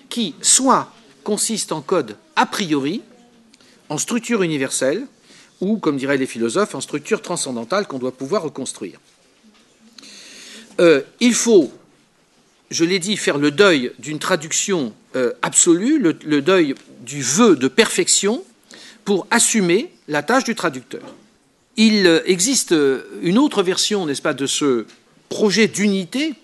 [0.09, 0.92] qui soit
[1.24, 3.02] consistent en code a priori,
[3.88, 5.07] en structure universelle,
[5.61, 8.98] ou, comme diraient les philosophes, en structure transcendantale qu'on doit pouvoir reconstruire.
[10.81, 11.72] Euh, il faut,
[12.70, 17.68] je l'ai dit, faire le deuil d'une traduction euh, absolue, le, deuil du vœu de
[17.68, 18.42] perfection,
[19.05, 21.03] pour assumer la tâche du traducteur.
[21.77, 22.75] Il euh, existe
[23.22, 24.87] une autre version, n'est-ce pas, de ce
[25.29, 26.35] projet d'unité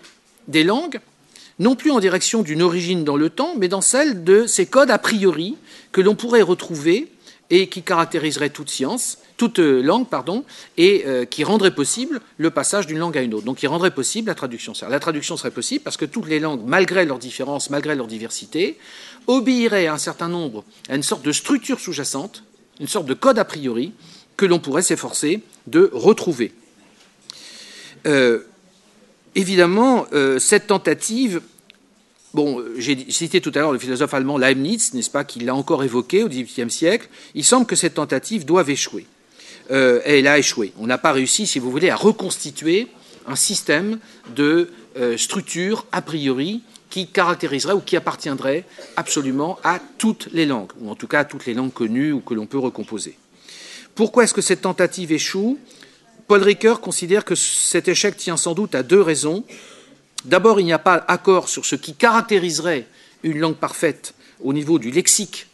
[0.48, 1.00] des langues,
[1.58, 4.90] non plus en direction d'une origine dans le temps, mais dans celle de ces codes
[4.90, 5.56] a priori
[5.92, 7.08] que l'on pourrait retrouver
[7.50, 10.44] et qui caractériserait toute science, toute euh, langue, pardon,
[10.76, 13.46] et euh, qui rendrait possible le passage d'une langue à une autre.
[13.46, 14.74] Donc, qui rendrait possible la traduction.
[14.90, 18.76] La traduction serait possible parce que toutes les langues, malgré leurs différences, malgré leur diversité,
[19.26, 22.42] obéiraient à un certain nombre, à une sorte de structure sous-jacente,
[22.80, 23.92] une sorte de code a priori
[24.36, 26.52] que l'on pourrait s'efforcer de retrouver.
[28.06, 28.40] Euh,
[29.34, 30.06] évidemment,
[30.38, 31.40] cette tentative
[32.34, 35.82] Bon, j'ai cité tout à l'heure le philosophe allemand Leibniz, n'est-ce pas, qui l'a encore
[35.82, 37.08] évoqué au XVIIIe siècle.
[37.34, 39.06] Il semble que cette tentative doive échouer.
[39.70, 40.72] Euh, elle a échoué.
[40.78, 42.88] On n'a pas réussi, si vous voulez, à reconstituer
[43.26, 43.98] un système
[44.34, 48.64] de euh, structure a priori qui caractériserait ou qui appartiendrait
[48.96, 52.20] absolument à toutes les langues, ou en tout cas à toutes les langues connues ou
[52.20, 53.18] que l'on peut recomposer.
[53.94, 55.58] Pourquoi est-ce que cette tentative échoue?
[56.28, 59.44] Paul Ricoeur considère que cet échec tient sans doute à deux raisons.
[60.24, 62.86] D'abord, il n'y a pas accord sur ce qui caractériserait
[63.22, 65.46] une langue parfaite au niveau du lexique,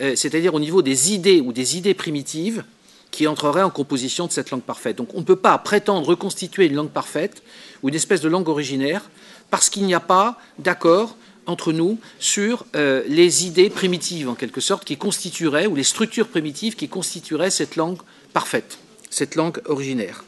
[0.00, 2.64] euh, c'est-à-dire au niveau des idées ou des idées primitives
[3.10, 4.96] qui entreraient en composition de cette langue parfaite.
[4.96, 7.42] Donc on ne peut pas prétendre reconstituer une langue parfaite
[7.82, 9.10] ou une espèce de langue originaire
[9.50, 14.60] parce qu'il n'y a pas d'accord entre nous sur euh, les idées primitives, en quelque
[14.60, 17.98] sorte, qui constitueraient, ou les structures primitives qui constitueraient cette langue
[18.32, 18.78] parfaite,
[19.10, 20.24] cette langue originaire.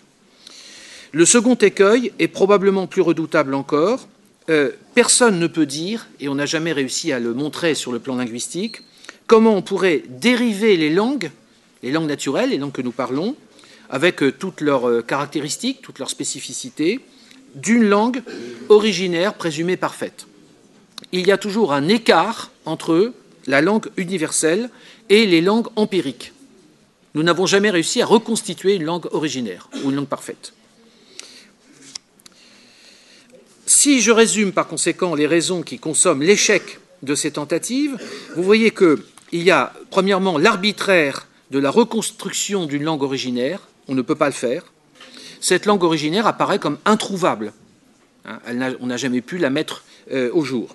[1.12, 4.08] Le second écueil est probablement plus redoutable encore.
[4.48, 7.98] Euh, personne ne peut dire, et on n'a jamais réussi à le montrer sur le
[7.98, 8.78] plan linguistique,
[9.26, 11.30] comment on pourrait dériver les langues,
[11.82, 13.36] les langues naturelles, les langues que nous parlons,
[13.90, 17.00] avec euh, toutes leurs euh, caractéristiques, toutes leurs spécificités,
[17.54, 18.22] d'une langue
[18.68, 20.26] originaire présumée parfaite.
[21.12, 23.12] Il y a toujours un écart entre
[23.46, 24.70] la langue universelle
[25.10, 26.32] et les langues empiriques.
[27.14, 30.54] Nous n'avons jamais réussi à reconstituer une langue originaire ou une langue parfaite.
[33.66, 37.98] Si je résume par conséquent les raisons qui consomment l'échec de ces tentatives,
[38.36, 38.98] vous voyez qu'il
[39.32, 44.32] y a premièrement l'arbitraire de la reconstruction d'une langue originaire, on ne peut pas le
[44.32, 44.64] faire.
[45.40, 47.52] Cette langue originaire apparaît comme introuvable.
[48.24, 48.38] Hein,
[48.80, 50.74] on n'a jamais pu la mettre euh, au jour.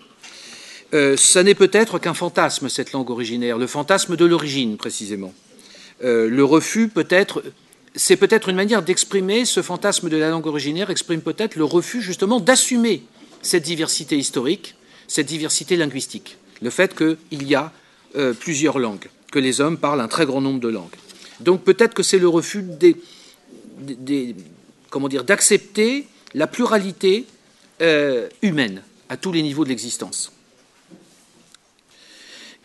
[0.93, 5.33] Euh, ça n'est peut-être qu'un fantasme, cette langue originaire, le fantasme de l'origine précisément.
[6.03, 7.43] Euh, le refus peut-être
[7.95, 12.01] c'est peut-être une manière d'exprimer ce fantasme de la langue originaire, exprime peut-être le refus
[12.01, 13.01] justement d'assumer
[13.41, 14.75] cette diversité historique,
[15.07, 17.71] cette diversité linguistique, le fait qu'il y a
[18.15, 20.95] euh, plusieurs langues, que les hommes parlent un très grand nombre de langues.
[21.39, 22.63] Donc peut-être que c'est le refus
[24.91, 27.25] d'accepter la pluralité
[27.81, 30.31] euh, humaine à tous les niveaux de l'existence.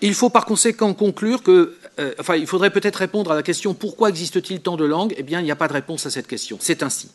[0.01, 3.73] Il faut par conséquent conclure que, euh, enfin, il faudrait peut-être répondre à la question
[3.73, 5.15] pourquoi existe-t-il tant de langues?
[5.17, 6.59] Eh bien, il n'y a pas de réponse à cette question.
[6.61, 7.09] C'est ainsi.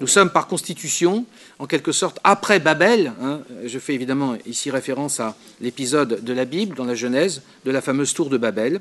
[0.00, 1.26] Nous sommes par constitution,
[1.58, 3.12] en quelque sorte, après Babel.
[3.22, 7.70] Hein, je fais évidemment ici référence à l'épisode de la Bible, dans la Genèse, de
[7.70, 8.80] la fameuse tour de Babel.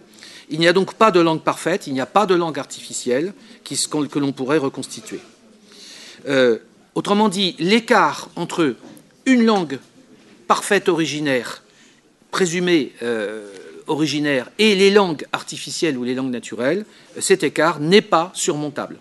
[0.50, 3.34] Il n'y a donc pas de langue parfaite, il n'y a pas de langue artificielle
[3.66, 5.20] que l'on pourrait reconstituer.
[6.30, 6.60] Euh,
[6.96, 8.76] autrement dit, l'écart entre
[9.26, 9.80] une langue
[10.48, 11.64] parfaite originaire,
[12.32, 13.52] présumée euh,
[13.88, 16.86] originaire, et les langues artificielles ou les langues naturelles,
[17.20, 19.00] cet écart n'est pas surmontable.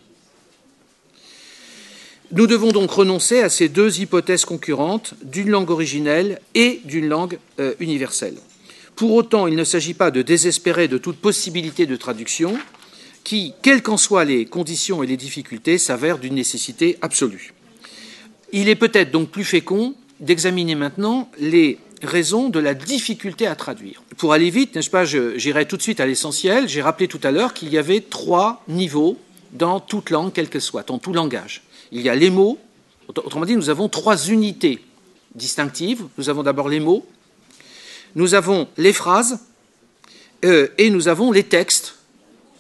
[2.31, 7.39] Nous devons donc renoncer à ces deux hypothèses concurrentes d'une langue originelle et d'une langue
[7.59, 8.35] euh, universelle.
[8.97, 12.59] Pour autant, il ne s'agit pas de désespérer de toute possibilité de traduction
[13.25, 17.55] qui, quelles qu'en soient les conditions et les difficultés, s'avère d'une nécessité absolue.
[18.53, 24.03] Il est peut-être donc plus fécond d'examiner maintenant les raisons de la difficulté à traduire.
[24.19, 26.69] Pour aller vite, n'est-ce pas, j'irai tout de suite à l'essentiel.
[26.69, 29.17] J'ai rappelé tout à l'heure qu'il y avait trois niveaux
[29.53, 32.59] dans toute langue, quelle qu'elle soit, dans tout langage il y a les mots.
[33.09, 34.81] Autrement dit, nous avons trois unités
[35.35, 36.05] distinctives.
[36.19, 37.07] Nous avons d'abord les mots,
[38.15, 39.41] nous avons les phrases
[40.45, 41.97] euh, et nous avons les textes.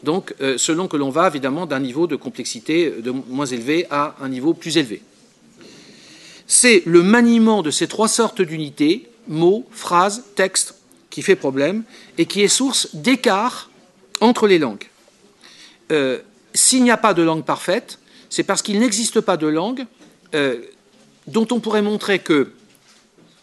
[0.02, 4.14] Donc, euh, selon que l'on va évidemment d'un niveau de complexité de moins élevé à
[4.20, 5.02] un niveau plus élevé.
[6.46, 10.76] C'est le maniement de ces trois sortes d'unités, mots, phrases, textes,
[11.10, 11.82] qui fait problème
[12.16, 13.70] et qui est source d'écart
[14.20, 14.88] entre les langues.
[15.90, 16.20] Euh,
[16.54, 17.98] s'il n'y a pas de langue parfaite,
[18.30, 19.86] c'est parce qu'il n'existe pas de langue
[20.34, 20.60] euh,
[21.26, 22.52] dont on pourrait montrer que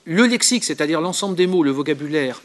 [0.06, 2.42] le lexique, c'est-à-dire l'ensemble des mots, le vocabulaire,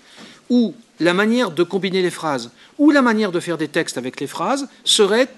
[0.48, 4.20] ou la manière de combiner les phrases, ou la manière de faire des textes avec
[4.20, 5.28] les phrases, serait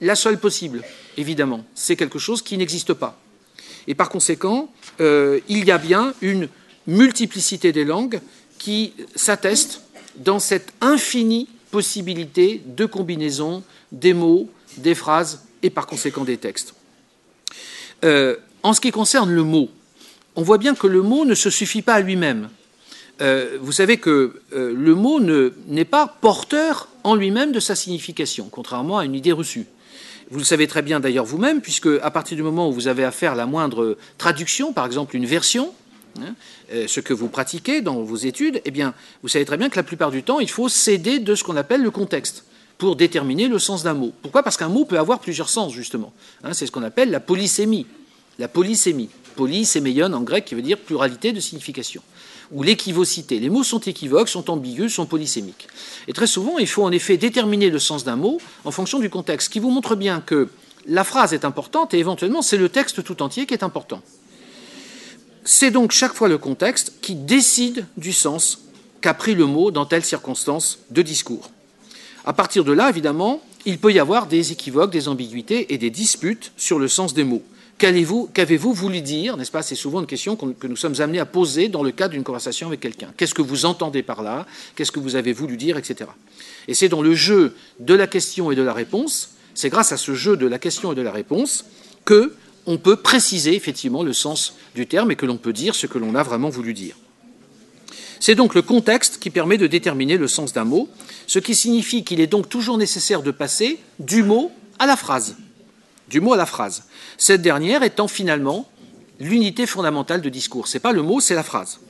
[0.00, 0.82] la seule possible,
[1.16, 1.64] évidemment.
[1.74, 3.18] C'est quelque chose qui n'existe pas.
[3.86, 6.48] Et par conséquent, euh, il y a bien une
[6.86, 8.20] multiplicité des langues
[8.58, 9.82] qui s'atteste
[10.16, 16.74] dans cette infinie possibilité de combinaison des mots, des phrases et par conséquent des textes.
[18.04, 19.70] Euh, en ce qui concerne le mot,
[20.34, 22.50] on voit bien que le mot ne se suffit pas à lui-même.
[23.22, 28.48] Euh, vous savez que euh, le mot n'est pas porteur en lui-même de sa signification,
[28.50, 29.66] contrairement à une idée reçue.
[30.30, 33.04] Vous le savez très bien d'ailleurs vous-même, puisque à partir du moment où vous avez
[33.04, 35.72] à faire la moindre traduction, par exemple une version,
[36.20, 36.34] hein,
[36.88, 38.92] ce que vous pratiquez dans vos études, eh bien,
[39.22, 41.56] vous savez très bien que la plupart du temps, il faut céder de ce qu'on
[41.56, 42.44] appelle le contexte
[42.78, 44.12] pour déterminer le sens d'un mot.
[44.22, 44.42] Pourquoi?
[44.42, 46.12] Parce qu'un mot peut avoir plusieurs sens, justement.
[46.44, 47.86] Hein, c'est ce qu'on appelle la polysémie.
[48.38, 49.08] La polysémie.
[49.34, 52.02] Polyséméion en grec, qui veut dire pluralité de signification.
[52.52, 53.40] Ou l'équivocité.
[53.40, 55.68] Les mots sont équivoques, sont ambigus, sont polysémiques.
[56.06, 59.10] Et très souvent, il faut en effet déterminer le sens d'un mot en fonction du
[59.10, 60.48] contexte, qui vous montre bien que
[60.86, 64.00] la phrase est importante et éventuellement c'est le texte tout entier qui est important.
[65.44, 68.60] C'est donc chaque fois le contexte qui décide du sens
[69.00, 71.50] qu'a pris le mot dans telle circonstance de discours.
[72.26, 75.90] À partir de là, évidemment, il peut y avoir des équivoques, des ambiguïtés et des
[75.90, 77.42] disputes sur le sens des mots.
[77.78, 81.68] Qu'avez-vous voulu dire N'est-ce pas C'est souvent une question que nous sommes amenés à poser
[81.68, 83.12] dans le cadre d'une conversation avec quelqu'un.
[83.16, 84.44] Qu'est-ce que vous entendez par là?
[84.74, 86.10] Qu'est-ce que vous avez voulu dire Etc.
[86.66, 89.96] Et c'est dans le jeu de la question et de la réponse, c'est grâce à
[89.96, 91.64] ce jeu de la question et de la réponse
[92.04, 92.34] que
[92.66, 95.98] on peut préciser effectivement le sens du terme et que l'on peut dire ce que
[95.98, 96.96] l'on a vraiment voulu dire.
[98.20, 100.88] C'est donc le contexte qui permet de déterminer le sens d'un mot,
[101.26, 105.36] ce qui signifie qu'il est donc toujours nécessaire de passer du mot à la phrase.
[106.08, 106.84] Du mot à la phrase.
[107.18, 108.68] Cette dernière étant finalement
[109.20, 110.68] l'unité fondamentale de discours.
[110.68, 111.80] Ce n'est pas le mot, c'est la phrase.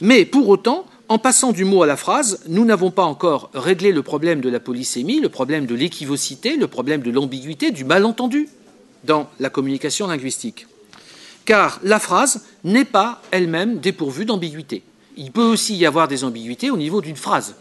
[0.00, 3.92] Mais pour autant, en passant du mot à la phrase, nous n'avons pas encore réglé
[3.92, 8.48] le problème de la polysémie, le problème de l'équivocité, le problème de l'ambiguïté, du malentendu
[9.04, 10.66] dans la communication linguistique.
[11.44, 14.82] Car la phrase n'est pas elle-même dépourvue d'ambiguïté
[15.18, 17.56] il peut aussi y avoir des ambiguïtés au niveau d'une phrase.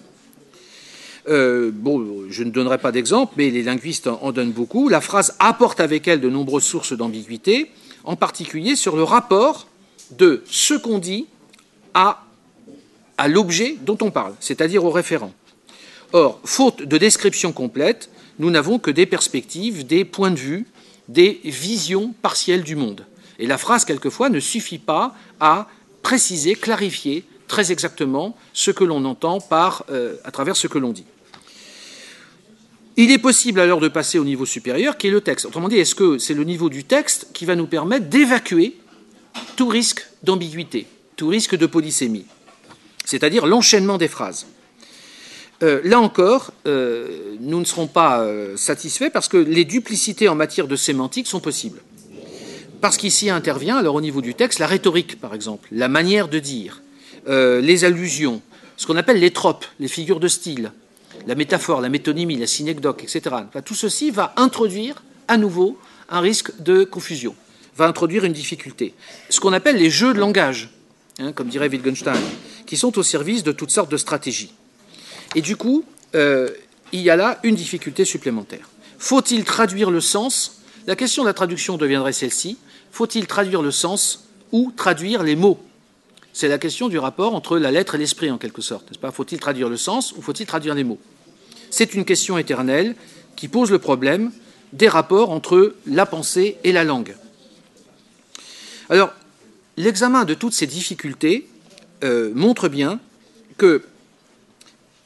[1.27, 4.87] Euh, bon, je ne donnerai pas d'exemple, mais les linguistes en donnent beaucoup.
[4.87, 7.71] La phrase apporte avec elle de nombreuses sources d'ambiguïté,
[8.05, 9.67] en particulier sur le rapport
[10.11, 11.25] de ce qu'on dit
[11.93, 12.23] à,
[13.17, 15.33] à l'objet dont on parle, c'est-à-dire au référent.
[16.13, 20.67] Or, faute de description complète, nous n'avons que des perspectives, des points de vue,
[21.09, 23.05] des visions partielles du monde.
[23.39, 25.67] Et la phrase, quelquefois, ne suffit pas à
[26.03, 30.91] préciser, clarifier très exactement ce que l'on entend par, euh, à travers ce que l'on
[30.91, 31.05] dit.
[32.97, 35.45] Il est possible alors de passer au niveau supérieur, qui est le texte.
[35.45, 38.75] Autrement dit, est-ce que c'est le niveau du texte qui va nous permettre d'évacuer
[39.55, 42.25] tout risque d'ambiguïté, tout risque de polysémie,
[43.05, 44.47] c'est-à-dire l'enchaînement des phrases?
[45.63, 50.67] Euh, Là encore, euh, nous ne serons pas satisfaits parce que les duplicités en matière
[50.67, 51.79] de sémantique sont possibles.
[52.81, 56.39] Parce qu'ici intervient, alors au niveau du texte, la rhétorique, par exemple, la manière de
[56.39, 56.81] dire,
[57.27, 58.41] euh, les allusions,
[58.77, 60.71] ce qu'on appelle les tropes, les figures de style,
[61.25, 63.35] la métaphore, la métonymie, la synecdoque, etc.
[63.65, 65.77] tout ceci va introduire à nouveau
[66.09, 67.35] un risque de confusion,
[67.75, 68.93] va introduire une difficulté.
[69.29, 70.69] Ce qu'on appelle les jeux de langage,
[71.19, 72.15] hein, comme dirait Wittgenstein,
[72.65, 74.53] qui sont au service de toutes sortes de stratégies.
[75.35, 75.83] Et du coup,
[76.15, 76.49] euh,
[76.91, 78.69] il y a là une difficulté supplémentaire.
[78.97, 80.61] Faut-il traduire le sens?
[80.87, 82.57] La question de la traduction deviendrait celle-ci.
[82.91, 85.59] Faut-il traduire le sens ou traduire les mots?
[86.37, 88.87] C'est la question du rapport entre la lettre et l'esprit, en quelque sorte.
[88.87, 89.09] N'est-ce pas?
[89.09, 90.99] Faut-il traduire le sens ou faut-il traduire les mots?
[91.71, 92.95] C'est une question éternelle
[93.35, 94.31] qui pose le problème
[94.71, 97.15] des rapports entre la pensée et la langue.
[98.87, 99.13] Alors,
[99.77, 101.47] l'examen de toutes ces difficultés
[102.03, 102.99] euh, montre bien
[103.57, 103.81] qu'il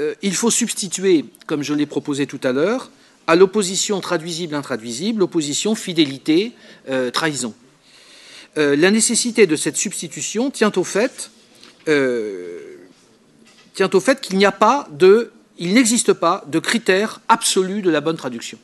[0.02, 2.91] euh, faut substituer, comme je l'ai proposé tout à l'heure,
[3.28, 7.54] à l'opposition traduisible-intraduisible, l'opposition fidélité-trahison.
[7.56, 7.71] Euh,
[8.56, 11.32] la nécessité de cette substitution tient au fait,
[11.86, 17.90] tient au fait qu'il n'y a pas de, il n'existe pas de critère absolu de
[17.90, 18.60] la bonne traduction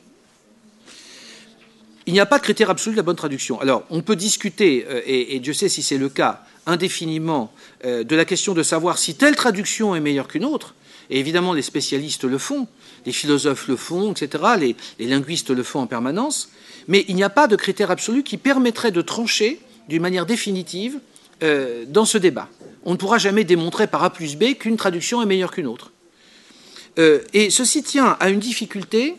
[2.08, 3.60] il n'y a pas de critère absolu de la bonne traduction.
[3.60, 7.52] Alors, on peut discuter, euh, et, Dieu sait si c'est le cas, indéfiniment,
[7.84, 10.74] euh, de la question de savoir si telle traduction est meilleure qu'une autre.
[11.10, 12.66] Et évidemment, les spécialistes le font,
[13.04, 16.48] les philosophes le font, etc., les, linguistes le font en permanence.
[16.86, 20.98] Mais il n'y a pas de critère absolu qui permettrait de trancher d'une manière définitive
[21.42, 22.48] euh, dans ce débat.
[22.84, 25.92] On ne pourra jamais démontrer par A plus B qu'une traduction est meilleure qu'une autre.
[26.96, 29.16] et ceci tient à une difficulté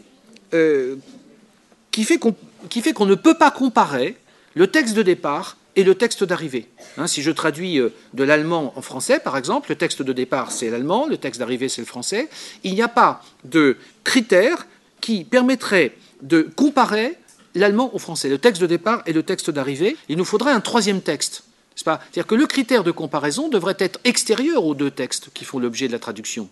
[1.91, 2.35] qui fait qu'on
[2.69, 4.17] qui fait qu'on ne peut pas comparer
[4.55, 6.67] le texte de départ et le texte d'arrivée.
[6.97, 10.51] Hein, si je traduis euh, de l'allemand en français, par exemple, le texte de départ
[10.51, 12.29] c'est l'allemand, le texte d'arrivée c'est le français,
[12.63, 14.67] il n'y a pas de critères
[14.99, 17.17] qui permettraient de comparer
[17.55, 19.97] l'allemand au français, le texte de départ et le texte d'arrivée.
[20.07, 21.43] Il nous faudrait un troisième texte.
[21.75, 25.87] C'est-à-dire que le critère de comparaison devrait être extérieur aux deux textes qui font l'objet
[25.87, 26.49] de la traduction.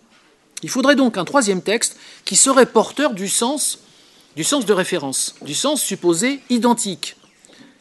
[0.62, 3.78] Il faudrait donc un troisième texte qui serait porteur du sens
[4.38, 7.16] du sens de référence, du sens supposé identique,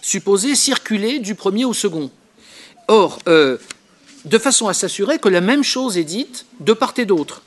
[0.01, 2.09] supposé circuler du premier au second.
[2.87, 3.59] Or, euh,
[4.25, 7.43] de façon à s'assurer que la même chose est dite de part et d'autre.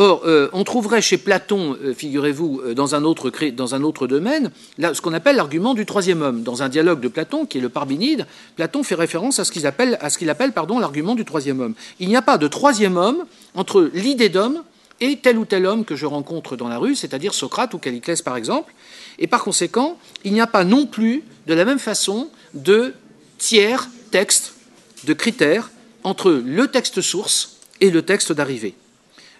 [0.00, 4.52] Or, euh, on trouverait chez Platon, euh, figurez-vous, dans, un autre, dans un autre domaine,
[4.80, 6.44] ce qu'on appelle l'argument du troisième homme.
[6.44, 9.66] Dans un dialogue de Platon, qui est le Parménide, Platon fait référence à ce qu'il
[9.66, 11.74] appelle, à ce qu'il appelle pardon, l'argument du troisième homme.
[11.98, 13.24] Il n'y a pas de troisième homme
[13.56, 14.62] entre l'idée d'homme
[15.00, 18.22] et tel ou tel homme que je rencontre dans la rue, c'est-à-dire Socrate ou Caliclès
[18.22, 18.72] par exemple.
[19.18, 22.94] Et par conséquent, il n'y a pas non plus de la même façon de
[23.38, 24.54] tiers texte,
[25.02, 25.72] de critères
[26.04, 28.76] entre le texte source et le texte d'arrivée.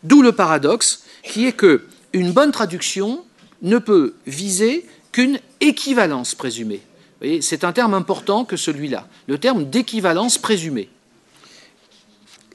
[0.02, 3.24] D'où le paradoxe qui est que une bonne traduction
[3.62, 6.82] ne peut viser qu'une équivalence présumée.
[7.40, 10.88] C'est un terme important que celui-là, le terme d'équivalence présumée.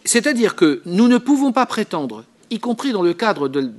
[0.06, 3.72] C'est-à-dire que nous ne pouvons pas prétendre y compris dans le cadre de,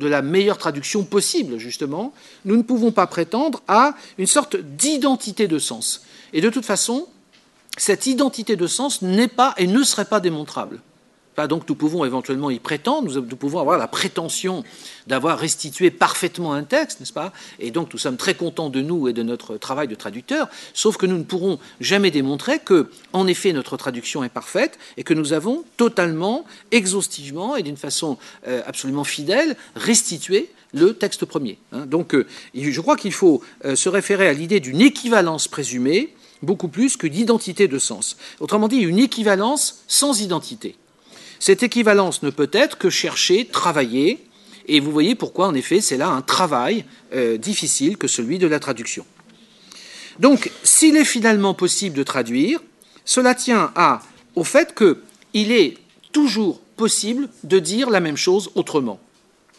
[0.00, 2.12] la meilleure traduction possible, justement,
[2.44, 6.02] nous ne pouvons pas prétendre à une sorte d'identité de sens.
[6.32, 7.06] Et de toute façon,
[7.76, 10.80] cette identité de sens n'est pas et ne serait pas démontrable
[11.48, 14.64] donc nous pouvons éventuellement y prétendre, nous, pouvons avoir la prétention
[15.06, 17.32] d'avoir restitué parfaitement un texte, n'est-ce pas?
[17.58, 20.96] Et donc nous sommes très contents de nous et de notre travail de traducteur, sauf
[20.96, 25.14] que nous ne pourrons jamais démontrer que, en effet, notre traduction est parfaite et que
[25.14, 31.58] nous avons totalement, exhaustivement et d'une façon euh, absolument fidèle restitué le texte premier.
[31.72, 31.86] Hein.
[31.86, 36.68] donc euh, je crois qu'il faut euh, se référer à l'idée d'une équivalence présumée beaucoup
[36.68, 38.16] plus que d'identité de sens.
[38.40, 40.76] Autrement dit, une équivalence sans identité.
[41.44, 44.24] Cette équivalence ne peut être que chercher, travailler,
[44.66, 48.46] et vous voyez pourquoi, en effet, c'est là un travail euh, difficile que celui de
[48.46, 49.04] la traduction.
[50.18, 52.60] Donc, s'il est finalement possible de traduire,
[53.04, 53.74] cela tient
[54.34, 55.76] au fait qu'il est
[56.12, 58.98] toujours possible de dire la même chose autrement.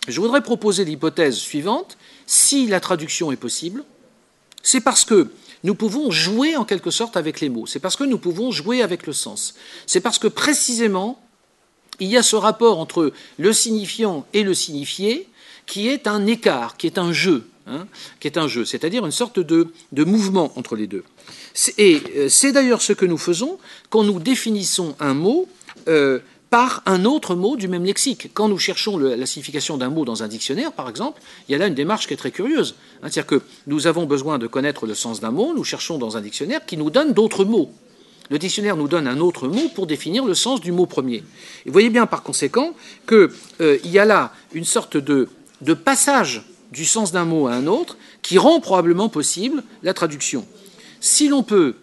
[0.07, 1.99] Je voudrais proposer l'hypothèse suivante.
[2.25, 3.83] Si la traduction est possible,
[4.63, 5.29] c'est parce que
[5.63, 8.81] nous pouvons jouer en quelque sorte avec les mots, c'est parce que nous pouvons jouer
[8.81, 9.53] avec le sens,
[9.85, 11.21] c'est parce que précisément
[11.99, 15.27] il y a ce rapport entre le signifiant et le signifié
[15.65, 17.87] qui est un écart, qui est un jeu, hein,
[18.19, 21.03] qui est un jeu, c'est-à-dire une sorte de, mouvement entre les deux.
[21.77, 23.57] Et euh, c'est d'ailleurs ce que nous faisons
[23.89, 25.47] quand nous définissons un mot
[25.87, 28.29] euh, par un autre mot du même lexique.
[28.33, 31.57] Quand nous cherchons la signification d'un mot dans un dictionnaire, par exemple, il y a
[31.57, 32.75] là une démarche qui est très curieuse.
[33.01, 36.17] Hein, c'est-à-dire que nous avons besoin de connaître le sens d'un mot, nous cherchons dans
[36.17, 37.71] un dictionnaire qui nous donne d'autres mots
[38.29, 41.17] le dictionnaire nous donne un autre mot pour définir le sens du mot premier.
[41.17, 41.23] Et
[41.67, 42.73] vous voyez bien par conséquent
[43.07, 43.29] qu'il
[43.61, 45.27] euh, y a là une sorte de,
[45.73, 50.45] passage du sens d'un mot à un autre qui rend probablement possible la traduction.
[50.99, 51.75] Si l'on peut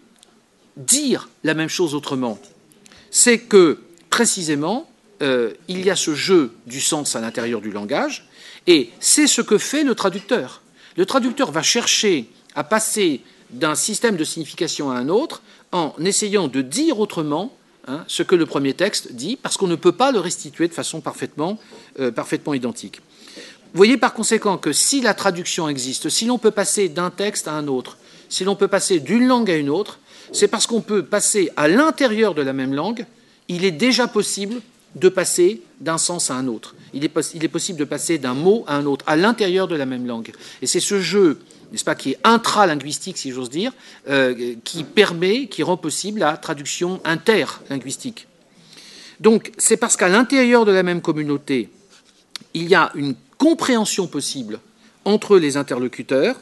[0.75, 2.37] dire la même chose autrement,
[3.09, 3.79] c'est que
[4.09, 4.89] précisément
[5.21, 8.27] euh, il y a ce jeu du sens à l'intérieur du langage,
[8.67, 10.61] et c'est ce que fait le traducteur.
[10.97, 15.41] Le traducteur va chercher à passer d'un système de signification à un autre
[15.73, 17.51] en essayant de dire autrement
[17.87, 20.73] hein, ce que le premier texte dit, parce qu'on ne peut pas le restituer de
[20.73, 21.59] façon parfaitement,
[21.99, 23.01] euh, parfaitement identique.
[23.27, 27.47] Vous voyez par conséquent que si la traduction existe, si l'on peut passer d'un texte
[27.47, 27.97] à un autre,
[28.29, 29.99] si l'on peut passer d'une langue à une autre,
[30.31, 33.05] c'est parce qu'on peut passer à l'intérieur de la même langue,
[33.49, 34.61] il est déjà possible
[34.95, 36.75] de passer d'un sens à un autre.
[36.93, 40.05] Il est, possible de passer d'un mot à un autre, à l'intérieur de la même
[40.05, 40.31] langue.
[40.61, 41.39] Et c'est ce jeu,
[41.73, 43.73] n'est-ce pas, qui est intralinguistique, si j'ose dire,
[44.07, 48.27] euh, qui permet, qui rend possible la traduction interlinguistique.
[49.19, 51.69] Donc, c'est parce qu'à l'intérieur de la même communauté,
[52.53, 54.59] il y a une compréhension possible
[55.03, 56.35] entre les interlocuteurs,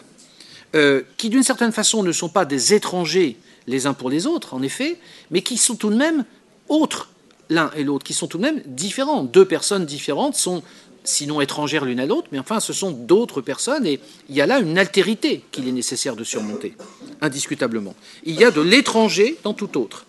[0.75, 4.53] euh, qui d'une certaine façon ne sont pas des étrangers les uns pour les autres,
[4.53, 4.97] en effet,
[5.29, 6.25] mais qui sont tout de même
[6.67, 7.09] autres
[7.49, 9.23] l'un et l'autre, qui sont tout de même différents.
[9.23, 10.61] Deux personnes différentes sont
[11.03, 13.99] sinon étrangères l'une à l'autre, mais enfin ce sont d'autres personnes, et
[14.29, 16.75] il y a là une altérité qu'il est nécessaire de surmonter,
[17.21, 17.95] indiscutablement.
[18.23, 20.05] Il y a de l'étranger dans tout autre.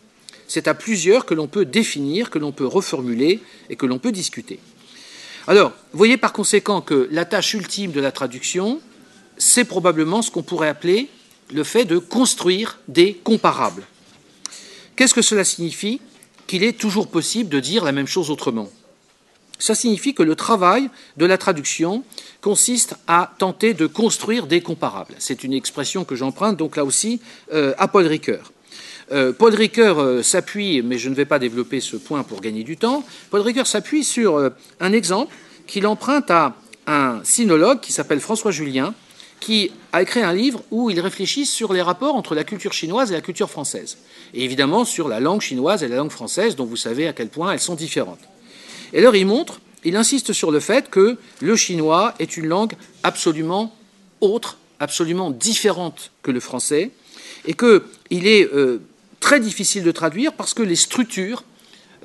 [0.48, 3.40] C'est à plusieurs que l'on peut définir, que l'on peut reformuler
[3.70, 4.58] et que l'on peut discuter.
[5.46, 8.80] Alors, voyez par conséquent que la tâche ultime de la traduction,
[9.38, 11.08] c'est probablement ce qu'on pourrait appeler
[11.52, 13.86] le fait de construire des comparables.
[14.94, 16.00] Qu'est-ce que cela signifie?
[16.46, 18.68] Qu'il est toujours possible de dire la même chose autrement.
[19.62, 22.02] Ça signifie que le travail de la traduction
[22.40, 25.14] consiste à tenter de construire des comparables.
[25.20, 27.20] C'est une expression que j'emprunte donc là aussi
[27.52, 28.50] euh, à Paul Ricoeur.
[29.12, 32.64] Euh, Paul Ricoeur euh, s'appuie, mais je ne vais pas développer ce point pour gagner
[32.64, 34.50] du temps, Paul Ricoeur s'appuie sur
[34.80, 35.32] un exemple
[35.68, 36.56] qu'il emprunte à
[36.88, 38.94] un sinologue qui s'appelle François Julien,
[39.38, 43.12] qui a écrit un livre où il réfléchit sur les rapports entre la culture chinoise
[43.12, 43.98] et la culture française.
[44.34, 47.28] Et évidemment sur la langue chinoise et la langue française, dont vous savez à quel
[47.28, 48.31] point elles sont différentes.
[48.92, 52.74] Et alors il montre, il insiste sur le fait que le chinois est une langue
[53.02, 53.74] absolument
[54.20, 56.90] autre, absolument différente que le français,
[57.46, 58.80] et qu'il est euh,
[59.20, 61.44] très difficile de traduire parce que les structures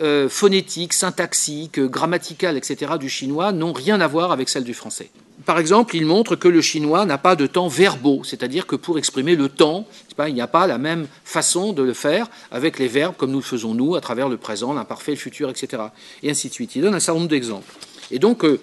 [0.01, 2.93] euh, phonétiques, syntaxiques, grammaticales, etc.
[2.99, 5.09] du chinois n'ont rien à voir avec celles du français
[5.47, 8.97] par exemple, il montre que le chinois n'a pas de temps verbaux, c'est-à-dire que pour
[8.97, 9.87] exprimer le temps,
[10.27, 13.37] il n'y a pas la même façon de le faire avec les verbes comme nous
[13.37, 15.83] le faisons nous, à travers le présent, l'imparfait, le futur, etc.
[16.21, 16.75] Et ainsi de suite.
[16.75, 17.73] Il donne un certain nombre d'exemples.
[18.11, 18.59] Et donc, euh,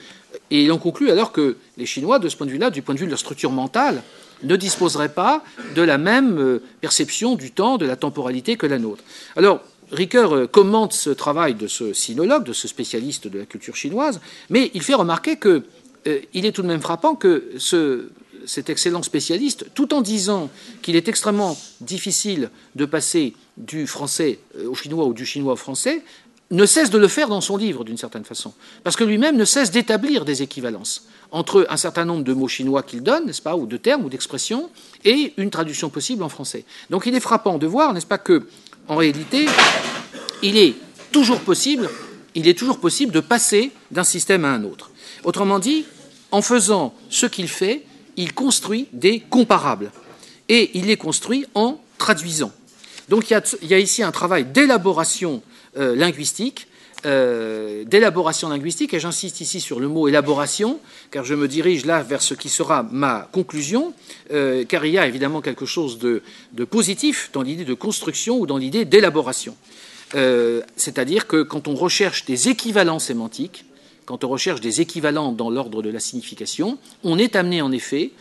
[0.50, 2.94] et il en conclut alors que les Chinois, de ce point de vue-là, du point
[2.94, 4.02] de vue de leur structure mentale,
[4.42, 5.42] ne disposeraient pas
[5.74, 9.02] de la même euh, perception du temps, de la temporalité que la nôtre.
[9.36, 13.74] Alors, Ricoeur euh, commente ce travail de ce sinologue, de ce spécialiste de la culture
[13.74, 14.20] chinoise,
[14.50, 15.62] mais il fait remarquer que
[16.06, 17.52] euh, il est tout de même frappant que
[18.46, 20.50] cet excellent spécialiste, tout en disant
[20.82, 25.56] qu'il est extrêmement difficile de passer du français euh, au chinois ou du chinois au
[25.56, 26.02] français,
[26.50, 28.52] ne cesse de le faire dans son livre d'une certaine façon,
[28.82, 32.82] parce que lui-même ne cesse d'établir des équivalences entre un certain nombre de mots chinois
[32.82, 34.70] qu'il donne, n'est-ce pas, ou de termes ou d'expressions,
[35.04, 36.64] et une traduction possible en français.
[36.90, 38.46] Donc il est frappant de voir, n'est-ce pas, que
[38.86, 39.46] en réalité,
[40.42, 40.74] il est
[41.10, 41.88] toujours possible,
[42.34, 44.90] il est toujours possible de passer d'un système à un autre.
[45.24, 45.84] Autrement dit,
[46.30, 47.82] en faisant ce qu'il fait,
[48.16, 49.90] il construit des comparables.
[50.48, 52.52] Et il les construit en traduisant.
[53.08, 55.42] Donc il y a, ici un travail d'élaboration
[55.76, 56.68] euh, linguistique,
[57.06, 62.02] euh, d'élaboration linguistique, et j'insiste ici sur le mot élaboration, car je me dirige là
[62.02, 63.92] vers ce qui sera ma conclusion,
[64.32, 66.22] euh, car il y a évidemment quelque chose de,
[66.52, 69.56] de positif dans l'idée de construction ou dans l'idée d'élaboration.
[70.76, 73.64] C'est-à-dire que quand on recherche des équivalents sémantiques,
[74.06, 78.12] quand on recherche des équivalents dans l'ordre de la signification, on est amené en effet,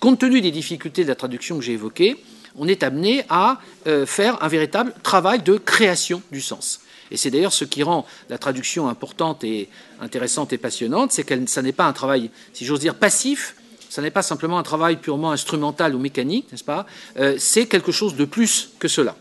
[0.00, 2.16] compte tenu des difficultés de la traduction que j'ai évoquées,
[2.56, 6.80] on est amené à euh, faire un véritable travail de création du sens.
[7.10, 9.68] Et c'est d'ailleurs ce qui rend la traduction importante et
[10.00, 13.54] intéressante et passionnante, c'est que ça n'est pas un travail, si j'ose dire, passif,
[13.90, 16.86] ça n'est pas simplement un travail purement instrumental ou mécanique, n'est-ce pas?
[17.18, 19.14] Euh, C'est quelque chose de plus que cela.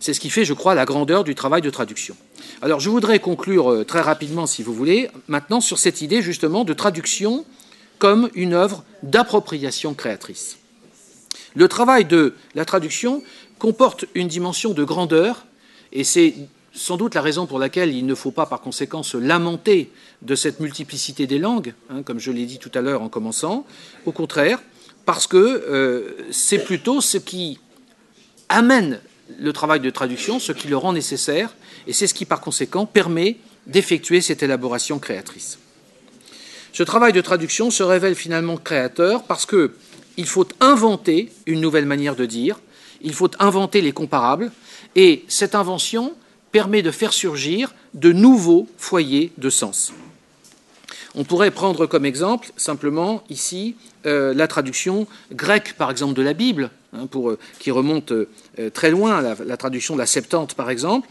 [0.00, 2.16] C'est ce qui fait, je crois, la grandeur du travail de traduction.
[2.62, 6.64] Alors je voudrais conclure euh, très rapidement, si vous voulez, maintenant sur cette idée justement
[6.64, 7.44] de traduction
[7.98, 10.58] comme une œuvre d'appropriation créatrice.
[11.54, 13.22] Le travail de la traduction
[13.58, 15.46] comporte une dimension de grandeur,
[15.92, 16.34] et c'est
[16.72, 19.90] sans doute la raison pour laquelle il ne faut pas par conséquent se lamenter
[20.22, 23.66] de cette multiplicité des langues, hein, comme je l'ai dit tout à l'heure en commençant.
[24.06, 24.60] Au contraire,
[25.04, 27.58] parce que euh, c'est plutôt ce qui
[28.48, 29.00] amène
[29.38, 31.54] le travail de traduction, ce qui le rend nécessaire,
[31.86, 35.58] et c'est ce qui, par conséquent, permet d'effectuer cette élaboration créatrice.
[36.72, 42.16] Ce travail de traduction se révèle finalement créateur parce qu'il faut inventer une nouvelle manière
[42.16, 42.60] de dire,
[43.00, 44.52] il faut inventer les comparables,
[44.96, 46.14] et cette invention
[46.52, 49.92] permet de faire surgir de nouveaux foyers de sens.
[51.14, 53.76] On pourrait prendre comme exemple simplement ici
[54.06, 58.26] euh, la traduction grecque, par exemple, de la Bible, hein, pour, euh, qui remonte euh,
[58.72, 61.08] très loin, la, traduction de la Septante, par exemple,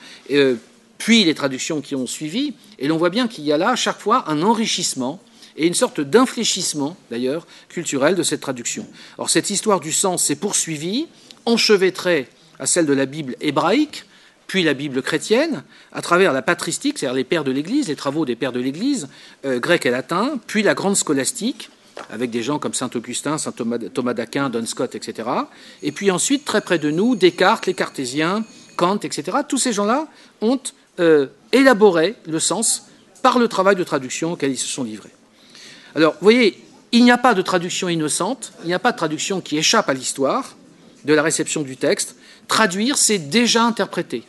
[0.97, 3.75] puis les traductions qui ont suivi, et l'on voit bien qu'il y a là, à
[3.75, 5.19] chaque fois, un enrichissement
[5.55, 8.86] et une sorte d'infléchissement, d'ailleurs, culturel de cette traduction.
[9.17, 11.07] Or, cette histoire du sens s'est poursuivie,
[11.45, 12.28] enchevêtrée
[12.59, 14.05] à celle de la Bible hébraïque,
[14.47, 18.25] puis la Bible chrétienne, à travers la patristique, c'est-à-dire les pères de l'Église, les travaux
[18.25, 19.09] des pères de l'Église,
[19.45, 21.69] euh, grec et latin, puis la grande scolastique,
[22.09, 25.27] avec des gens comme saint Augustin, saint Thomas, d'Aquin, Don Scott, etc.
[25.83, 28.43] Et puis ensuite, très près de nous, Descartes, les cartésiens,
[28.75, 29.37] Kant, etc.
[29.47, 30.07] Tous ces gens-là
[30.41, 30.59] ont
[30.99, 32.87] euh, élaboré le sens
[33.21, 35.13] par le travail de traduction auquel ils se sont livrés.
[35.95, 38.97] Alors, vous voyez, il n'y a pas de traduction innocente, il n'y a pas de
[38.97, 40.55] traduction qui échappe à l'histoire
[41.05, 42.15] de la réception du texte.
[42.47, 44.23] Traduire, c'est déjà interpréter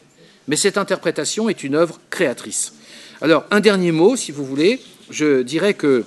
[0.48, 2.72] mais cette interprétation est une œuvre créatrice.
[3.20, 6.04] Alors, un dernier mot, si vous voulez, je dirais que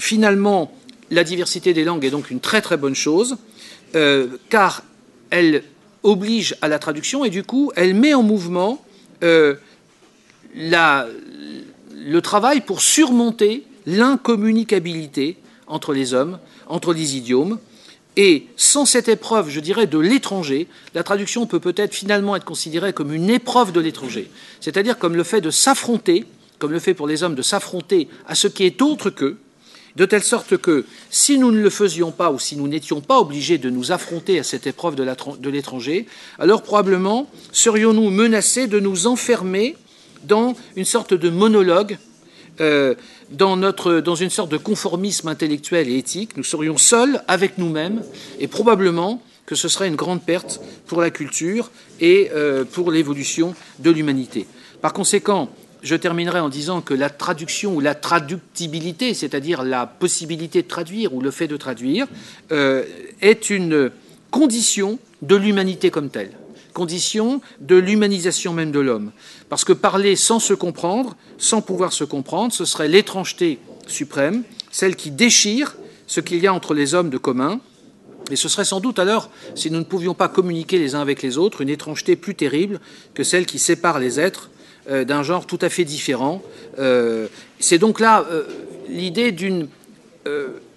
[0.00, 0.72] finalement,
[1.10, 3.36] la diversité des langues est donc une très très bonne chose,
[3.94, 4.82] euh, car
[5.30, 5.62] elle
[6.02, 8.84] oblige à la traduction et du coup, elle met en mouvement
[9.22, 9.56] euh,
[10.54, 15.36] le travail pour surmonter l'incommunicabilité
[15.66, 17.58] entre les hommes, entre les idiomes,
[18.16, 22.92] et sans cette épreuve, je dirais, de l'étranger, la traduction peut peut-être finalement être considérée
[22.92, 24.30] comme une épreuve de l'étranger,
[24.60, 26.24] c'est-à-dire comme le fait de s'affronter,
[26.58, 29.38] comme le fait pour les hommes de s'affronter à ce qui est autre qu'eux,
[29.98, 33.18] de telle sorte que si nous ne le faisions pas ou si nous n'étions pas
[33.18, 36.06] obligés de nous affronter à cette épreuve de l'étranger,
[36.38, 39.76] alors probablement serions-nous menacés de nous enfermer
[40.24, 41.98] dans une sorte de monologue
[42.60, 42.94] euh,
[43.30, 43.56] dans,
[44.14, 46.36] une sorte de conformisme intellectuel et éthique.
[46.36, 48.02] Nous serions seuls avec nous-mêmes
[48.38, 51.70] et probablement que ce serait une grande perte pour la culture
[52.00, 54.46] et euh, pour l'évolution de l'humanité.
[54.80, 55.50] Par conséquent,
[55.82, 61.14] je terminerai en disant que la traduction ou la traductibilité, c'est-à-dire la possibilité de traduire
[61.14, 62.06] ou le fait de traduire,
[62.52, 62.84] euh,
[63.20, 63.90] est une
[64.30, 66.32] condition de l'humanité comme telle
[66.78, 69.10] condition de l'humanisation même de l'homme.
[69.48, 73.58] Parce que parler sans se comprendre, sans pouvoir se comprendre, ce serait l'étrangeté
[73.88, 75.76] suprême, celle qui déchire
[76.06, 77.60] ce qu'il y a entre les hommes de commun.
[78.30, 81.20] Et ce serait sans doute alors, si nous ne pouvions pas communiquer les uns avec
[81.20, 82.78] les autres, une étrangeté plus terrible
[83.12, 84.48] que celle qui sépare les êtres
[84.88, 86.42] euh, d'un genre tout à fait différent.
[86.78, 87.28] Euh,
[87.60, 88.44] c'est donc là euh,
[88.88, 89.68] l'idée d'une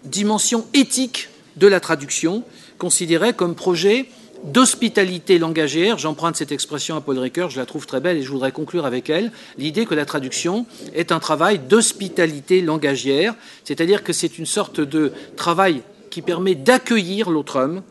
[0.05, 2.45] dimension éthique de la traduction,
[2.78, 4.05] considérée comme projet
[4.45, 8.32] d'hospitalité langagière, j'emprunte cette expression à Paul Ricoeur, je la trouve très belle et je
[8.32, 13.36] voudrais conclure avec elle, l'idée que la traduction est un travail d'hospitalité langagière,
[13.66, 17.82] c'est-à-dire que c'est une sorte de travail qui permet d'accueillir l'autre homme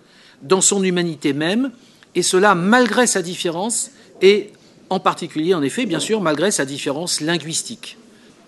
[0.43, 1.71] dans son humanité même,
[2.15, 3.91] et cela malgré sa différence,
[4.23, 4.51] et
[4.91, 7.97] en particulier, en effet, bien sûr, malgré sa différence linguistique.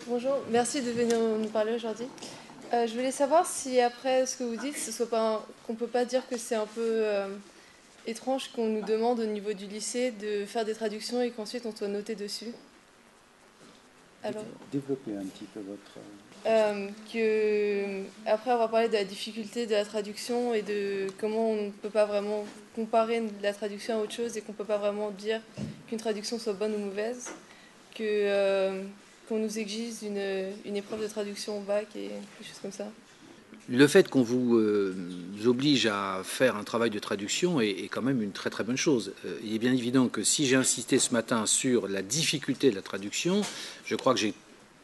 [0.08, 2.06] Bonjour, merci de venir nous parler aujourd'hui.
[2.74, 5.86] Euh, je voulais savoir si après ce que vous dites, ce soit pas qu'on peut
[5.86, 7.28] pas dire que c'est un peu euh,
[8.06, 11.74] étrange qu'on nous demande au niveau du lycée de faire des traductions et qu'ensuite on
[11.74, 12.52] soit noté dessus.
[14.24, 15.98] Alors, Développez un petit peu votre.
[16.44, 21.66] Euh, que, après avoir parlé de la difficulté de la traduction et de comment on
[21.66, 24.78] ne peut pas vraiment comparer la traduction à autre chose et qu'on ne peut pas
[24.78, 25.40] vraiment dire
[25.86, 27.30] qu'une traduction soit bonne ou mauvaise,
[27.94, 28.82] que, euh,
[29.28, 32.86] qu'on nous exige une, une épreuve de traduction au bac et des choses comme ça
[33.68, 34.94] le fait qu'on vous euh,
[35.46, 39.12] oblige à faire un travail de traduction est, quand même une très très bonne chose.
[39.44, 42.82] Il est bien évident que si j'ai insisté ce matin sur la difficulté de la
[42.82, 43.42] traduction,
[43.86, 44.34] je crois que j'ai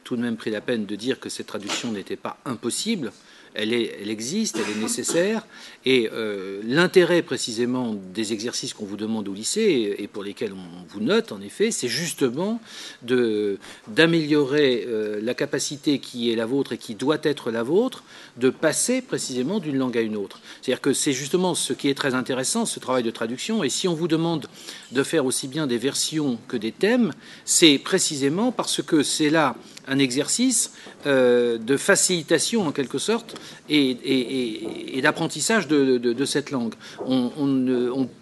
[0.09, 3.13] tout de même pris la peine de dire que cette traduction n'était pas impossible
[3.55, 5.47] elle, existe, elle est nécessaire.
[5.85, 10.87] Et euh, l'intérêt précisément des exercices qu'on vous demande au lycée et, pour lesquels on
[10.89, 12.61] vous note, en effet, c'est justement
[13.03, 18.03] d'améliorer euh, la capacité qui est la vôtre et qui doit être la vôtre
[18.37, 20.41] de passer précisément d'une langue à une autre.
[20.61, 23.65] C'est-à-dire que c'est justement ce qui est très intéressant, ce travail de traduction.
[23.65, 24.47] Et si on vous demande
[24.93, 27.13] de faire aussi bien des versions que des thèmes,
[27.45, 29.57] c'est précisément parce que c'est là
[29.89, 30.73] un exercice
[31.07, 33.35] euh, de facilitation en quelque sorte
[33.69, 36.75] et, d'apprentissage de, cette langue.
[37.07, 37.31] On,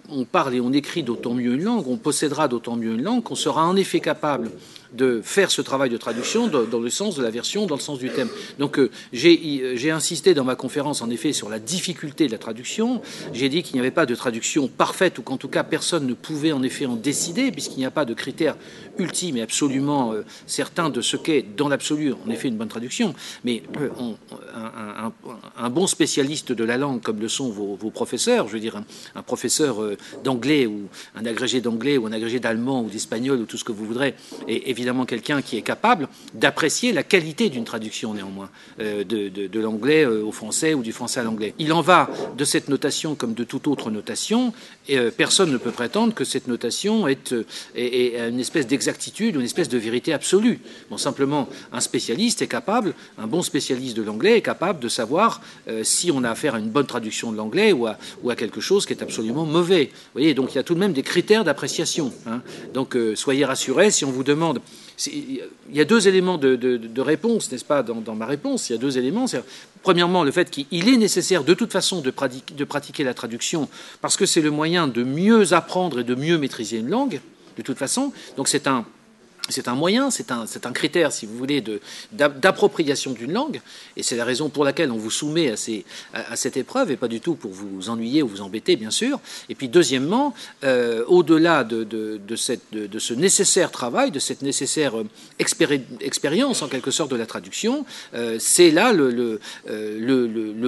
[0.09, 3.23] on, parle et on écrit d'autant mieux une langue, on possédera d'autant mieux une langue
[3.23, 4.51] qu'on sera en effet capable
[4.97, 7.99] de faire ce travail de traduction dans le sens de la version, dans le sens
[7.99, 8.29] du thème.
[8.59, 13.03] Donc euh, j'ai insisté dans ma conférence en effet sur la difficulté de la traduction.
[13.33, 16.15] J'ai dit qu'il n'y avait pas de traduction parfaite ou qu'en tout cas personne ne
[16.15, 18.57] pouvait en effet en décider puisqu'il n'y a pas de critère
[18.99, 23.15] ultime et absolument euh, certain de ce qu'est dans l'absolu en effet une bonne traduction.
[23.45, 23.91] Mais euh,
[25.57, 28.83] un, bon spécialiste de la langue, comme le sont vos, professeurs, je veux dire
[29.15, 33.45] un, professeur euh, d'anglais ou un agrégé d'anglais ou un agrégé d'allemand ou d'espagnol ou
[33.45, 34.15] tout ce que vous voudrez,
[34.49, 40.05] est évidemment quelqu'un qui est capable d'apprécier la qualité d'une traduction néanmoins euh, de, l'anglais
[40.05, 41.55] euh, au français ou du français à l'anglais.
[41.59, 44.53] Il en va de cette notation comme de toute autre notation,
[44.89, 47.35] et personne ne peut prétendre que cette notation est,
[47.75, 50.61] est une espèce d'exactitude une espèce de vérité absolue.
[50.91, 55.41] Bon, simplement, un spécialiste est capable, un bon spécialiste de l'anglais est capable de savoir
[55.69, 58.37] euh, si on a affaire à une bonne traduction de l'anglais ou à, ou à,
[58.37, 59.91] quelque chose qui est absolument mauvais.
[59.93, 62.13] Vous voyez, donc il y a tout de même des critères d'appréciation.
[62.27, 62.43] Hein.
[62.75, 64.61] Donc euh, soyez rassurés si on vous demande.
[65.07, 65.43] Il
[65.73, 68.71] y a deux éléments de, réponse, n'est-ce pas, dans, ma réponse.
[68.71, 69.27] Il y a deux éléments.
[69.83, 73.69] Premièrement, le fait qu'il est nécessaire de toute façon de pratiquer la traduction
[74.01, 77.21] parce que c'est le moyen de mieux apprendre et de mieux maîtriser une langue,
[77.57, 78.13] de toute façon.
[78.37, 78.87] Donc c'est un
[79.49, 81.63] c'est un moyen, c'est un, critère, si vous voulez,
[82.13, 83.61] d'appropriation d'une langue,
[83.97, 85.53] et c'est la raison pour laquelle on vous soumet
[86.13, 89.21] à, cette épreuve, et pas du tout pour vous ennuyer ou vous embêter, bien sûr.
[89.49, 90.35] Et puis, deuxièmement,
[90.65, 91.87] euh, au-delà de,
[92.37, 95.05] ce nécessaire travail, de cette nécessaire euh,
[95.39, 97.85] expérience, en quelque sorte, de la traduction,
[98.15, 99.41] euh, c'est là le,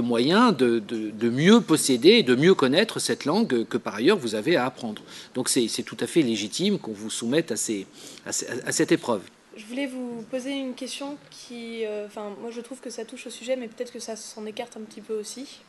[0.00, 4.66] moyen de, mieux posséder, de mieux connaître cette langue que, par ailleurs, vous avez à
[4.66, 5.02] apprendre.
[5.34, 7.86] Donc, c'est tout à fait légitime qu'on vous soumette à ces
[8.72, 9.22] cette épreuve.
[9.56, 13.26] Je voulais vous poser une question qui, euh, enfin, moi je trouve que ça touche
[13.26, 15.60] au sujet, mais peut-être que ça s'en écarte un petit peu aussi,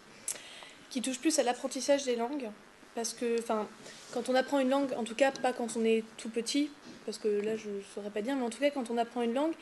[0.89, 2.49] qui touche plus à l'apprentissage des langues,
[2.95, 3.67] parce que, enfin,
[4.13, 6.69] quand on apprend une langue, en tout cas pas quand on est tout petit,
[7.05, 9.33] parce que là je saurais pas dire, mais en tout cas quand on apprend une
[9.33, 9.53] langue,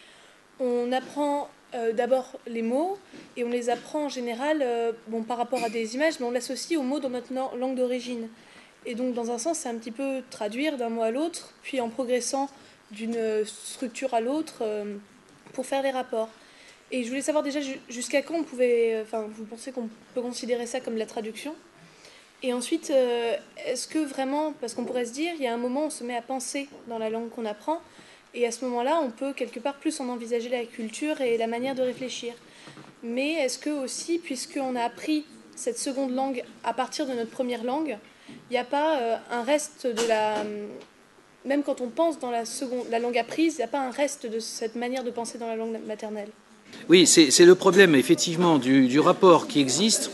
[0.60, 2.98] on apprend euh, d'abord les mots
[3.36, 6.32] et on les apprend en général, euh, bon, par rapport à des images, mais on
[6.32, 8.28] l'associe aux mots dans notre langue d'origine.
[8.86, 11.82] Et donc, dans un sens, c'est un petit peu traduire d'un mot à l'autre, puis
[11.82, 12.50] en progressant
[12.92, 14.96] d'une structure à l'autre euh,
[15.54, 16.30] pour faire les rapports.
[16.92, 17.60] Et je voulais savoir déjà
[17.90, 21.54] jusqu'à quand on pouvait, euh, enfin, vous pensez qu'on peut considérer ça comme la traduction?
[22.44, 23.36] Et ensuite, euh,
[23.66, 25.90] est-ce que vraiment, parce qu'on pourrait se dire, il y a un moment où on
[25.90, 27.82] se met à penser dans la langue qu'on apprend,
[28.34, 31.48] et à ce moment-là, on peut quelque part plus en envisager la culture et la
[31.48, 32.36] manière de réfléchir.
[33.02, 35.26] Mais est-ce que aussi, puisqu'on a appris
[35.56, 37.98] cette seconde langue à partir de notre première langue,
[38.30, 40.44] il n'y a pas un reste de la
[41.48, 44.40] même quand on pense dans la, langue apprise, il n'y a pas un reste de
[44.40, 46.30] cette manière de penser dans la langue maternelle.
[46.90, 50.12] Oui, c'est le problème effectivement du rapport qui existe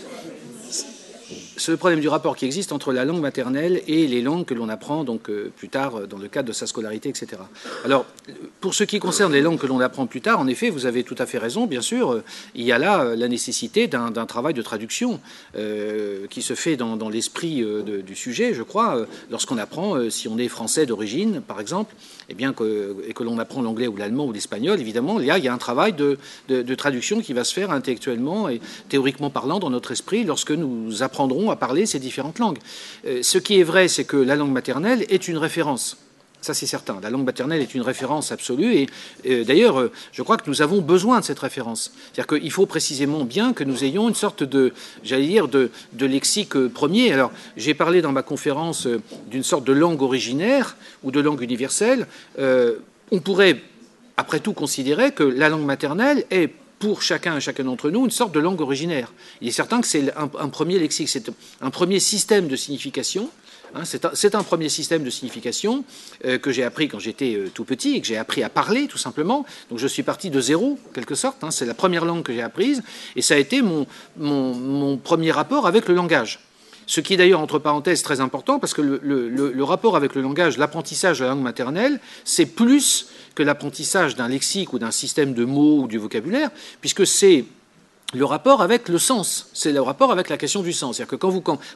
[1.72, 4.70] le problème du rapport qui existe entre la langue maternelle et les langues que l'on
[4.70, 7.42] apprend donc euh, plus tard euh, dans le cadre de sa scolarité, etc.
[7.86, 8.06] Alors,
[8.60, 11.04] pour ce qui concerne les langues que l'on apprend plus tard, en effet, vous avez
[11.04, 12.24] tout à fait raison, bien sûr, euh,
[12.56, 15.20] il y a là la nécessité d'un travail de traduction
[16.30, 20.86] qui se fait dans, l'esprit du sujet, je crois, lorsqu'on apprend, si on est français
[20.86, 21.96] d'origine, par exemple,
[22.30, 25.32] eh bien que, et que l'on apprend l'anglais ou l'allemand ou l'espagnol, évidemment, il y,
[25.32, 26.18] a, il y a un travail de,
[26.50, 31.04] de traduction qui va se faire intellectuellement et théoriquement parlant dans notre esprit lorsque nous
[31.04, 32.60] apprendrons parler ces différentes langues.
[33.06, 35.98] Euh, ce qui est vrai, c'est que la langue maternelle est une référence.
[36.42, 37.00] Ça, c'est certain.
[37.02, 38.76] La langue maternelle est une référence absolue.
[38.76, 38.90] Et
[39.26, 41.94] euh, d'ailleurs, euh, je crois que nous avons besoin de cette référence.
[42.12, 44.74] C'est-à-dire qu'il faut précisément bien que nous ayons une sorte de,
[45.04, 47.14] j'allais dire, de, lexique premier.
[47.14, 48.90] Alors, j'ai parlé dans ma conférence
[49.32, 52.08] d'une sorte de langue originaire ou de langue universelle.
[52.38, 53.62] on pourrait,
[54.18, 56.52] après tout, considérer que la langue maternelle est
[56.84, 59.14] pour chacun et chacun d'entre nous une sorte de langue originaire.
[59.40, 61.32] Il est certain que c'est un, premier lexique, c'est
[61.62, 63.30] un premier système de signification.
[63.74, 65.86] Hein, c'est un, premier système de signification
[66.26, 68.88] euh, que j'ai appris quand j'étais euh, tout petit et que j'ai appris à parler
[68.88, 69.46] tout simplement.
[69.70, 71.42] Donc je suis parti de zéro, quelque sorte.
[71.46, 72.84] Hein, c'est la première langue que j'ai apprise
[73.16, 76.42] et ça a été mon, mon, premier rapport avec le langage.
[76.86, 80.58] Ce qui est d'ailleurs, entre parenthèses, très important parce que le, rapport avec le langage,
[80.58, 85.46] l'apprentissage de la langue maternelle, c'est plus que l'apprentissage d'un lexique ou d'un système de
[85.46, 86.50] mots ou du vocabulaire,
[86.82, 87.46] puisque c'est
[88.14, 90.98] le rapport avec le sens, c'est le rapport avec la question du sens.
[90.98, 91.26] C'est-à-dire que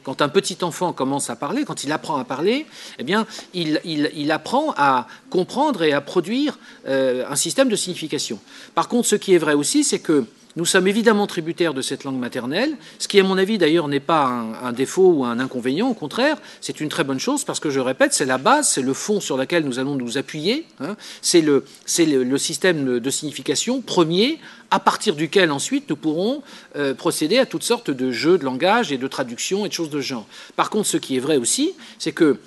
[0.04, 2.66] quand, un petit enfant commence à parler, quand il apprend à parler,
[2.98, 8.38] eh bien, il, il, apprend à comprendre et à produire euh, un système de signification.
[8.76, 10.26] Par contre, ce qui est vrai aussi, c'est que
[10.58, 14.00] nous sommes évidemment tributaires de cette langue maternelle, ce qui, à mon avis, d'ailleurs, n'est
[14.00, 15.88] pas un, défaut ou un inconvénient.
[15.88, 18.82] Au contraire, c'est une très bonne chose parce que, je répète, c'est la base, c'est
[18.82, 20.66] le fond sur lequel nous allons nous appuyer.
[20.80, 20.96] Hein.
[21.22, 21.62] c'est le,
[22.38, 24.40] système de signification premier
[24.72, 26.42] à partir duquel ensuite nous pourrons
[26.74, 29.90] euh, procéder à toutes sortes de jeux de langage et de traduction et de choses
[29.90, 30.26] de genre.
[30.56, 32.38] Par contre, ce qui est vrai aussi, c'est que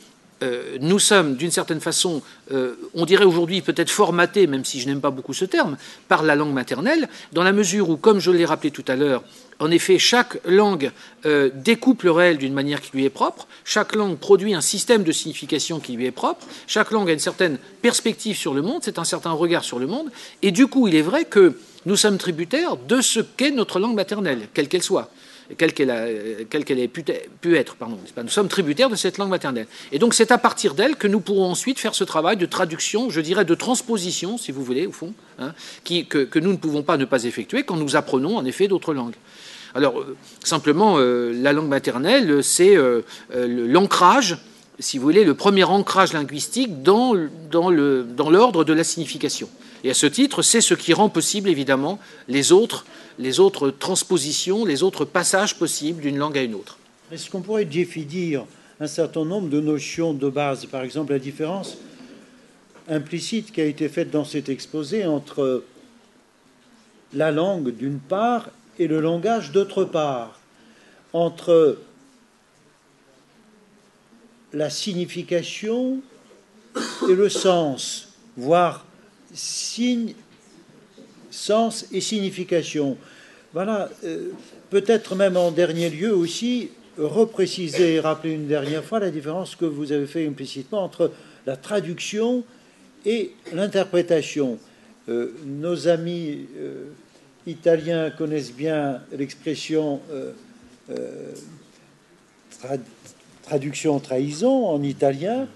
[0.42, 2.22] euh, nous sommes d'une certaine façon,
[2.52, 5.78] euh, on dirait aujourd'hui peut-être formatés, même si je n'aime pas beaucoup ce terme,
[6.08, 9.24] par la langue maternelle, dans la mesure où, comme je l'ai rappelé tout à l'heure,
[9.60, 10.92] en effet, chaque langue
[11.28, 15.04] euh, découpe le réel d'une manière qui lui est propre, chaque langue produit un système
[15.04, 18.82] de signification qui lui est propre, chaque langue a une certaine perspective sur le monde,
[18.84, 20.12] c'est un certain regard sur le monde,
[20.42, 23.96] et du coup, il est vrai que nous sommes tributaires de ce qu'est notre langue
[23.96, 25.12] maternelle, quelle qu'elle soit
[25.58, 27.76] quelle qu'elle ait pu, être.
[27.76, 29.68] Pardon, Nous sommes tributaires de cette langue maternelle.
[29.92, 33.10] Et donc c'est à partir d'elle que nous pourrons ensuite faire ce travail de traduction,
[33.10, 35.54] je dirais de transposition, si vous voulez, au fond, hein,
[35.86, 39.16] que, nous ne pouvons pas ne pas effectuer quand nous apprenons en effet d'autres langues.
[39.74, 43.02] Alors euh, simplement, euh, la langue maternelle, c'est euh,
[43.34, 44.38] l'ancrage
[44.80, 47.14] si vous voulez, le premier ancrage linguistique dans,
[47.52, 49.48] dans l'ordre de la signification.
[49.84, 52.86] Et à ce titre, c'est ce qui rend possible, évidemment, les autres
[53.22, 56.80] les autres transpositions, les autres passages possibles d'une langue à une autre.
[57.12, 58.46] Est-ce qu'on pourrait définir
[58.80, 60.66] un certain nombre de notions de base?
[60.66, 61.78] Par exemple, la différence
[62.90, 65.64] implicite qui a été faite dans cet exposé entre
[67.14, 68.50] la langue d'une part
[68.80, 70.40] et le langage d'autre part,
[71.14, 71.78] entre
[74.52, 76.02] la signification
[77.08, 78.86] et le sens, voire
[79.34, 80.16] signe
[81.30, 82.98] sens et signification.
[83.54, 84.30] Voilà, euh,
[84.70, 89.66] peut-être même en dernier lieu aussi, repréciser et rappeler une dernière fois la différence que
[89.66, 91.12] vous avez fait implicitement entre
[91.46, 92.46] la traduction
[93.06, 94.58] et l'interprétation.
[95.10, 96.86] Euh, nos amis euh,
[97.46, 100.00] italiens connaissent bien l'expression
[103.44, 105.48] traduction trahison en italien,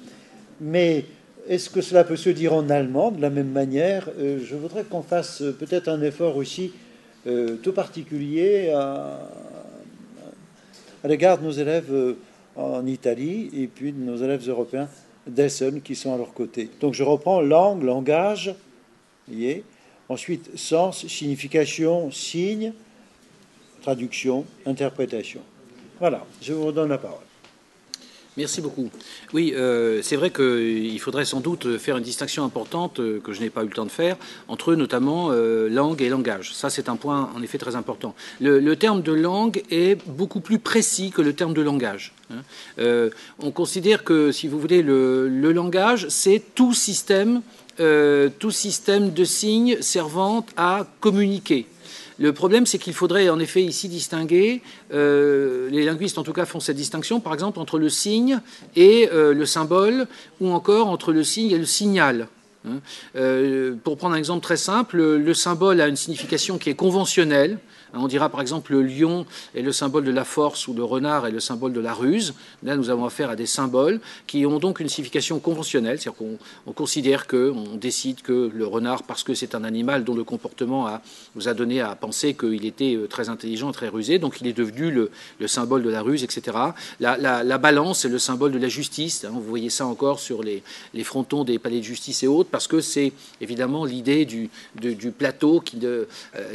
[0.62, 1.06] mais
[1.48, 4.10] est-ce que cela peut se dire en allemand de la même manière?
[4.18, 6.72] Je voudrais qu'on fasse peut-être un effort aussi
[7.28, 9.20] euh, tout particulier à,
[11.04, 12.16] l'égard de nos élèves
[12.56, 14.90] en Italie et puis de nos élèves européens
[15.28, 16.70] d'Essen qui sont à leur côté.
[16.80, 18.56] Donc je reprends langue, langage,
[19.28, 19.64] voyez.
[20.10, 22.74] ensuite sens, signification, signe,
[23.82, 25.42] traduction, interprétation.
[26.00, 27.20] Voilà, je vous redonne la parole.
[28.38, 28.90] Merci beaucoup.
[29.34, 33.40] Oui, euh, c'est vrai qu'il faudrait sans doute faire une distinction importante euh, que je
[33.40, 34.18] n'ai pas eu le temps de faire
[34.50, 36.54] entre notamment euh, langue et langage.
[36.54, 38.14] Ça, c'est un point en effet très important.
[38.42, 42.14] Le, terme de langue est beaucoup plus précis que le terme de langage.
[42.30, 42.42] Hein.
[43.40, 47.42] on considère que, si vous voulez, le, le langage, c'est tout système,
[47.78, 51.68] tout système de signes servant à communiquer.
[52.18, 54.62] Le problème, c'est qu'il faudrait en effet ici distinguer,
[54.94, 58.40] euh, les linguistes en tout cas font cette distinction, par exemple, entre le signe
[58.76, 60.08] et euh, le symbole,
[60.40, 62.28] ou encore entre le signe et le signal.
[62.68, 62.80] Hein.
[63.16, 67.60] Euh, pour prendre un exemple très simple, le symbole a une signification qui est conventionnelle,
[67.96, 69.26] on dira par exemple le lion
[69.56, 72.34] est le symbole de la force ou le renard est le symbole de la ruse.
[72.64, 76.18] Là, nous avons affaire à des symboles qui ont donc une signification conventionnelle, c'est-à-dire
[76.66, 80.24] qu'on considère que, on décide que le renard, parce que c'est un animal dont le
[80.24, 81.02] comportement a,
[81.36, 84.54] nous a donné à penser qu'il était euh, très intelligent, très rusé, donc il est
[84.54, 85.10] devenu le,
[85.48, 86.58] symbole de la ruse, etc.
[87.00, 89.26] La, balance est le symbole de la justice.
[89.26, 89.32] Hein.
[89.34, 90.64] vous voyez ça encore sur les,
[91.04, 94.50] frontons des palais de justice et autres, parce que c'est évidemment l'idée du,
[95.18, 96.06] plateau qui, euh,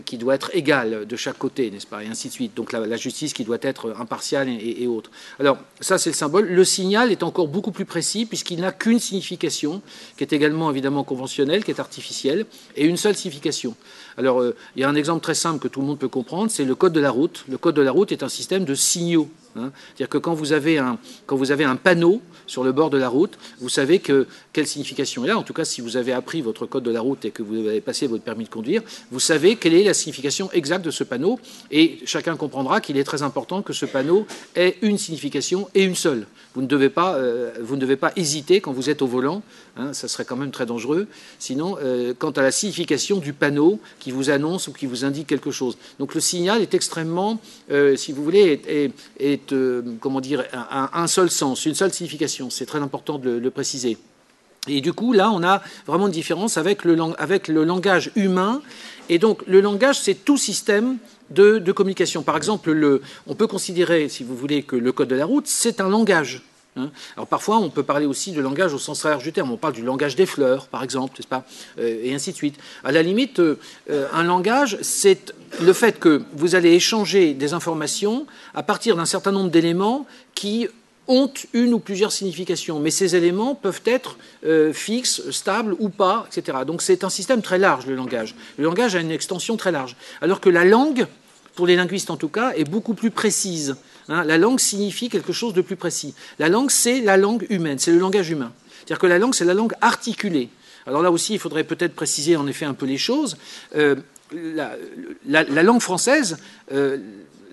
[0.04, 2.54] qui doit être égal de chaque côté, n'est-ce pas, et ainsi de suite.
[2.54, 5.10] Donc la, justice qui doit être impartiale et, autre.
[5.38, 6.46] Alors ça, c'est le symbole.
[6.46, 9.82] Le signal est encore beaucoup plus précis puisqu'il n'a qu'une signification,
[10.16, 13.74] qui est également évidemment conventionnelle, qui est artificielle, et une seule signification.
[14.16, 16.50] Alors euh, il y a un exemple très simple que tout le monde peut comprendre,
[16.50, 17.44] c'est le code de la route.
[17.48, 19.28] Le code de la route est un système de signaux.
[19.56, 19.72] Hein.
[19.88, 23.98] C'est-à-dire que quand vous, avez un, panneau sur le bord de la route, vous savez
[23.98, 25.38] que, quelle signification est là.
[25.38, 27.56] En tout cas, si vous avez appris votre code de la route et que vous
[27.56, 31.04] avez passé votre permis de conduire, vous savez quelle est la signification exacte de ce
[31.04, 31.38] panneau.
[31.70, 35.94] Et chacun comprendra qu'il est très important que ce panneau ait une signification et une
[35.94, 36.26] seule.
[36.54, 39.42] Vous ne devez pas, euh, vous ne devez pas hésiter quand vous êtes au volant,
[39.76, 41.06] hein, ça serait quand même très dangereux.
[41.38, 45.28] Sinon, euh, quant à la signification du panneau qui vous annonce ou qui vous indique
[45.28, 45.78] quelque chose.
[46.00, 47.40] Donc le signal est extrêmement,
[47.70, 49.54] euh, si vous voulez, est
[50.00, 52.50] comment dire, un, seul sens, une seule signification.
[52.50, 53.96] C'est très important de le, préciser.
[54.66, 58.60] Et du coup, là, on a vraiment une différence avec le, avec le langage humain.
[59.08, 60.98] Et donc, le langage, c'est tout système
[61.30, 62.22] de, communication.
[62.22, 65.46] Par exemple, le, on peut considérer, si vous voulez, que le code de la route,
[65.46, 66.42] c'est un langage.
[66.76, 66.90] Hein.
[67.16, 69.50] Alors parfois, on peut parler aussi de langage au sens large du terme.
[69.50, 71.44] On parle du langage des fleurs, par exemple, n'est-ce pas
[71.78, 72.56] euh, Et ainsi de suite.
[72.84, 73.56] À la limite, euh,
[74.12, 79.32] un langage, c'est le fait que vous allez échanger des informations à partir d'un certain
[79.32, 80.68] nombre d'éléments qui
[81.10, 84.16] ont une ou plusieurs significations, mais ces éléments peuvent être
[84.46, 86.58] euh, fixes, stables ou pas, etc.
[86.64, 88.36] Donc c'est un système très large, le langage.
[88.56, 89.96] Le langage a une extension très large.
[90.22, 91.06] Alors que la langue,
[91.54, 93.76] pour les linguistes en tout cas, est beaucoup plus précise.
[94.08, 94.24] Hein.
[94.24, 96.14] la langue signifie quelque chose de plus précis.
[96.38, 98.52] La langue, c'est la langue humaine, c'est le langage humain.
[98.78, 100.48] C'est-à-dire que la langue, c'est la langue articulée.
[100.86, 103.36] Alors là aussi, il faudrait peut-être préciser en effet un peu les choses.
[103.76, 103.96] Euh,
[104.32, 106.38] la, langue française,
[106.72, 106.98] euh,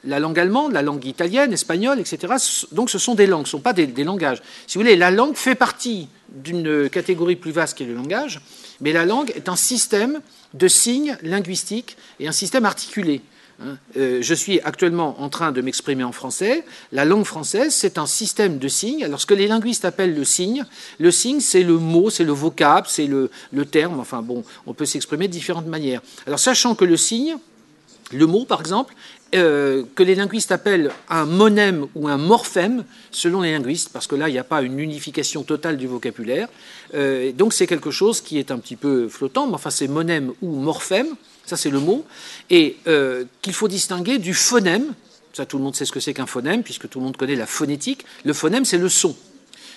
[0.04, 2.34] la langue allemande, la langue italienne, espagnole, etc.
[2.72, 4.42] Donc ce sont des langues, ce ne sont pas des, des, langages.
[4.68, 8.42] Si vous voulez, la langue fait partie d'une catégorie plus vaste qui est le langage,
[8.82, 10.22] mais la langue est un système
[10.54, 13.22] de signes linguistiques et un système articulé.
[13.98, 16.64] Euh, je suis actuellement en train de m'exprimer en français.
[16.92, 19.04] La langue française, c'est un système de signes.
[19.04, 20.66] Alors, ce que les linguistes appellent le signe,
[21.00, 23.30] le signe, c'est le mot, c'est le vocable, c'est le,
[23.66, 24.00] terme.
[24.00, 26.02] Enfin, bon, on peut s'exprimer de différentes manières.
[26.28, 27.38] Alors, sachant que le signe,
[28.12, 28.94] le mot, par exemple,
[29.36, 34.16] euh, que les linguistes appellent un monème ou un morphème, selon les linguistes, parce que
[34.16, 36.48] là, il n'y a pas une unification totale du vocabulaire.
[36.94, 40.32] Euh, donc, c'est quelque chose qui est un petit peu flottant, mais enfin, c'est monème
[40.42, 41.08] ou morphème
[41.48, 42.06] ça c'est le mot,
[42.50, 44.94] et euh, qu'il faut distinguer du phonème.
[45.34, 47.36] Ça, tout le monde sait ce que c'est qu'un phonème, puisque tout le monde connaît
[47.36, 48.06] la phonétique.
[48.26, 49.16] Le phonème, c'est le son.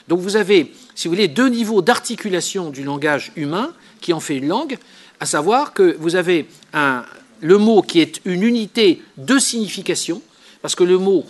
[0.09, 4.37] Donc vous avez, si vous voulez, deux niveaux d'articulation du langage humain qui en fait
[4.37, 4.79] une langue,
[5.21, 10.23] à savoir que vous avez le mot qui est une unité de signification,
[10.63, 11.25] parce que le mot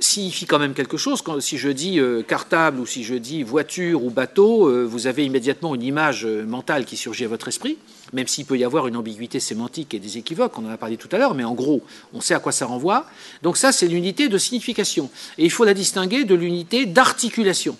[0.00, 1.22] signifie quand même quelque chose.
[1.40, 5.24] Si je dis euh, cartable ou si je dis voiture ou bateau, euh, vous avez
[5.24, 7.78] immédiatement une image mentale qui surgit à votre esprit
[8.12, 10.96] même s'il peut y avoir une ambiguïté sémantique et des équivoques, on en a parlé
[10.96, 11.82] tout à l'heure, mais en gros,
[12.12, 13.06] on sait à quoi ça renvoie.
[13.42, 15.10] Donc ça, c'est l'unité de signification.
[15.36, 17.76] Et il faut la distinguer de l'unité d'articulation.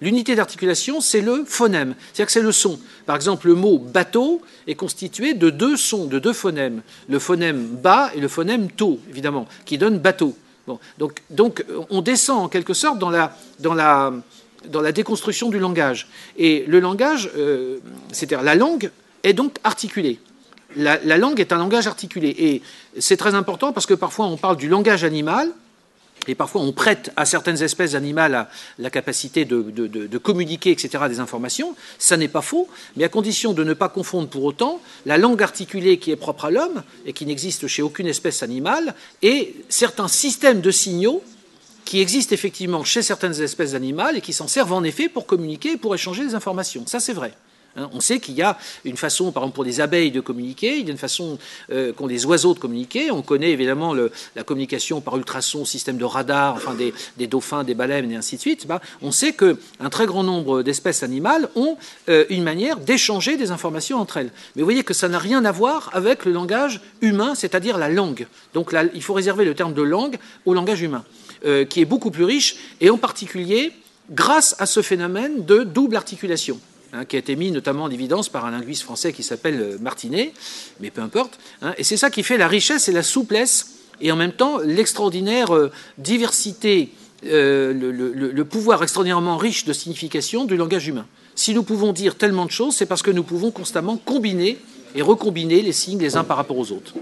[0.00, 2.78] L'unité d'articulation, c'est le phonème, c'est-à-dire que c'est le son.
[3.06, 6.82] Par exemple, le mot bateau est constitué de deux sons, de deux phonèmes.
[7.08, 10.36] Le phonème bas et le phonème tôt, évidemment, qui donnent bateau.
[10.98, 14.12] donc, donc, on descend en quelque sorte dans la, dans la,
[14.68, 16.08] dans la déconstruction du langage.
[16.36, 17.78] Et le langage, euh,
[18.12, 18.90] c'est-à-dire la langue,
[19.24, 20.20] est donc articulée.
[20.76, 22.34] La, langue est un langage articulé.
[22.38, 22.62] Et
[22.98, 25.50] c'est très important parce que parfois on parle du langage animal,
[26.26, 28.48] et parfois on prête à certaines espèces animales
[28.78, 31.74] la, capacité de, communiquer, etc., des informations.
[31.98, 35.42] Ça n'est pas faux, mais à condition de ne pas confondre pour autant la langue
[35.42, 40.08] articulée qui est propre à l'homme et qui n'existe chez aucune espèce animale, et certains
[40.08, 41.22] systèmes de signaux
[41.84, 45.72] qui existent effectivement chez certaines espèces animales et qui s'en servent en effet pour communiquer
[45.72, 46.86] et pour échanger des informations.
[46.86, 47.34] Ça, c'est vrai.
[47.76, 50.78] Hein, on sait qu'il y a une façon, par exemple pour les abeilles de communiquer,
[50.78, 51.38] il y a une façon
[51.72, 53.10] euh, qu'ont les oiseaux de communiquer.
[53.10, 58.10] On connaît évidemment la communication par ultrasons, système de radar, enfin des, dauphins, des baleines
[58.10, 58.66] et ainsi de suite.
[58.66, 61.76] Bah, on sait qu'un très grand nombre d'espèces animales ont
[62.08, 64.30] euh, une manière d'échanger des informations entre elles.
[64.54, 67.88] Mais vous voyez que ça n'a rien à voir avec le langage humain, c'est-à-dire la
[67.88, 68.26] langue.
[68.52, 71.04] Donc il faut réserver le terme de langue au langage humain,
[71.44, 73.72] euh, qui est beaucoup plus riche, et en particulier
[74.10, 76.60] grâce à ce phénomène de double articulation.
[76.94, 79.78] Hein, qui a été mis notamment en évidence par un linguiste français qui s'appelle euh,
[79.80, 80.32] Martinet,
[80.78, 81.40] mais peu importe.
[81.60, 84.58] Hein, et c'est ça qui fait la richesse et la souplesse, et en même temps
[84.58, 86.90] l'extraordinaire euh, diversité,
[87.26, 91.06] euh, le, pouvoir extraordinairement riche de signification du langage humain.
[91.34, 94.56] Si nous pouvons dire tellement de choses, c'est parce que nous pouvons constamment combiner
[94.94, 96.94] et recombiner les signes les uns par rapport aux autres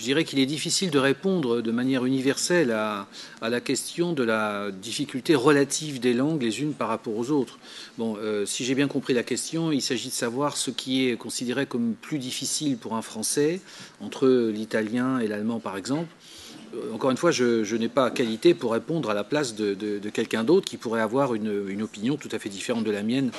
[0.00, 3.06] je dirais qu'il est difficile de répondre de manière universelle à,
[3.42, 7.58] la question de la difficulté relative des langues les unes par rapport aux autres.
[7.98, 11.18] Bon, euh, si j'ai bien compris la question, il s'agit de savoir ce qui est
[11.18, 13.60] considéré comme plus difficile pour un Français
[14.00, 16.08] entre l'italien et l'allemand, par exemple.
[16.74, 20.44] Euh, encore une fois, je, n'ai pas qualité pour répondre à la place de, quelqu'un
[20.44, 23.30] d'autre qui pourrait avoir une, opinion tout à fait différente de la mienne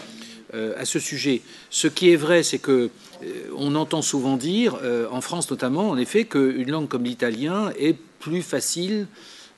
[0.53, 1.41] euh, à ce sujet.
[1.69, 2.89] Ce qui est vrai, c'est que
[3.23, 4.79] euh, on entend souvent dire,
[5.11, 9.07] en France notamment, en effet, qu'une langue comme l'italien est plus facile,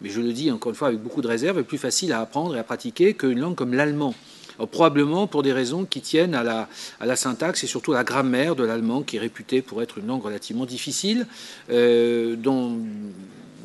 [0.01, 2.19] mais je le dis encore une fois avec beaucoup de réserve, est plus facile à
[2.19, 4.13] apprendre et à pratiquer qu'une langue comme l'allemand.
[4.71, 6.69] Probablement pour des raisons qui tiennent à la,
[6.99, 9.97] à la, syntaxe et surtout à la grammaire de l'allemand, qui est réputée pour être
[9.97, 11.26] une langue relativement difficile,
[11.69, 12.78] dont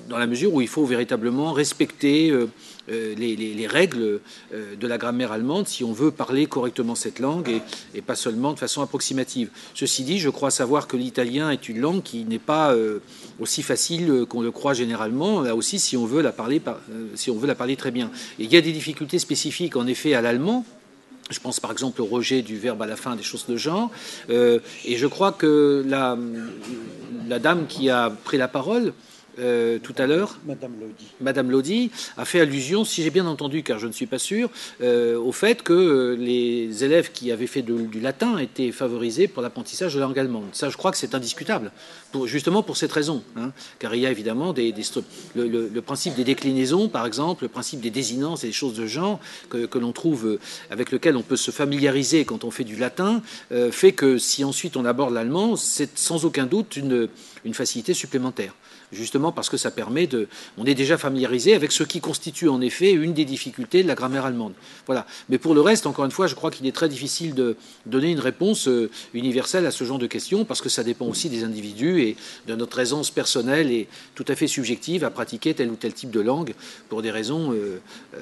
[0.09, 2.48] dans la mesure où il faut véritablement respecter euh,
[2.90, 4.20] euh, les, règles
[4.52, 7.61] euh, de la grammaire allemande si on veut parler correctement cette langue
[7.94, 9.50] et, pas seulement de façon approximative.
[9.74, 12.74] Ceci dit, je crois savoir que l'italien est une langue qui n'est pas
[13.38, 16.62] aussi facile qu'on le croit généralement, là aussi si on veut la parler,
[17.14, 18.11] si on veut la parler très bien.
[18.38, 20.64] il y a des difficultés spécifiques en effet à l'allemand.
[21.30, 23.90] Je pense par exemple au rejet du verbe à la fin, des choses de genre.
[24.30, 28.94] et je crois que la dame qui a pris la parole
[29.39, 30.39] euh, tout à l'heure,
[31.20, 31.91] Madame Lodi.
[32.16, 34.51] a fait allusion, si j'ai bien entendu, car je ne suis pas sûr,
[34.82, 39.43] euh, au fait que euh, les élèves qui avaient fait du latin étaient favorisés pour
[39.43, 40.47] l'apprentissage de la langue allemande.
[40.53, 41.70] Ça, je crois que c'est indiscutable,
[42.24, 43.53] justement pour cette raison, hein.
[43.78, 44.74] car il y a évidemment des,
[45.36, 49.20] le, principe des déclinaisons, par exemple, le principe des désinences et des choses de genre
[49.51, 50.39] que, l'on trouve,
[50.70, 53.22] avec lequel on peut se familiariser quand on fait du latin,
[53.70, 58.55] fait que si ensuite on aborde l'allemand, c'est sans aucun doute une facilité supplémentaire.
[58.93, 60.28] Justement parce que ça permet de...
[60.57, 63.95] On est déjà familiarisé avec ce qui constitue en effet une des difficultés de la
[63.95, 64.53] grammaire allemande.
[64.86, 65.07] Voilà.
[65.28, 68.11] Mais pour le reste, encore une fois, je crois qu'il est très difficile de donner
[68.11, 71.45] une réponse euh, universelle à ce genre de questions parce que ça dépend aussi des
[71.45, 72.16] individus et
[72.47, 76.11] de notre aisance personnelle et tout à fait subjective à pratiquer tel ou tel type
[76.11, 76.55] de langue
[76.89, 77.80] pour des raisons euh,
[78.14, 78.18] euh,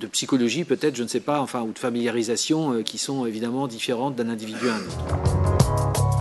[0.00, 4.16] de psychologie peut-être, je ne sais pas, enfin, ou de familiarisation qui sont évidemment différentes
[4.16, 6.19] d'un individu à un autre.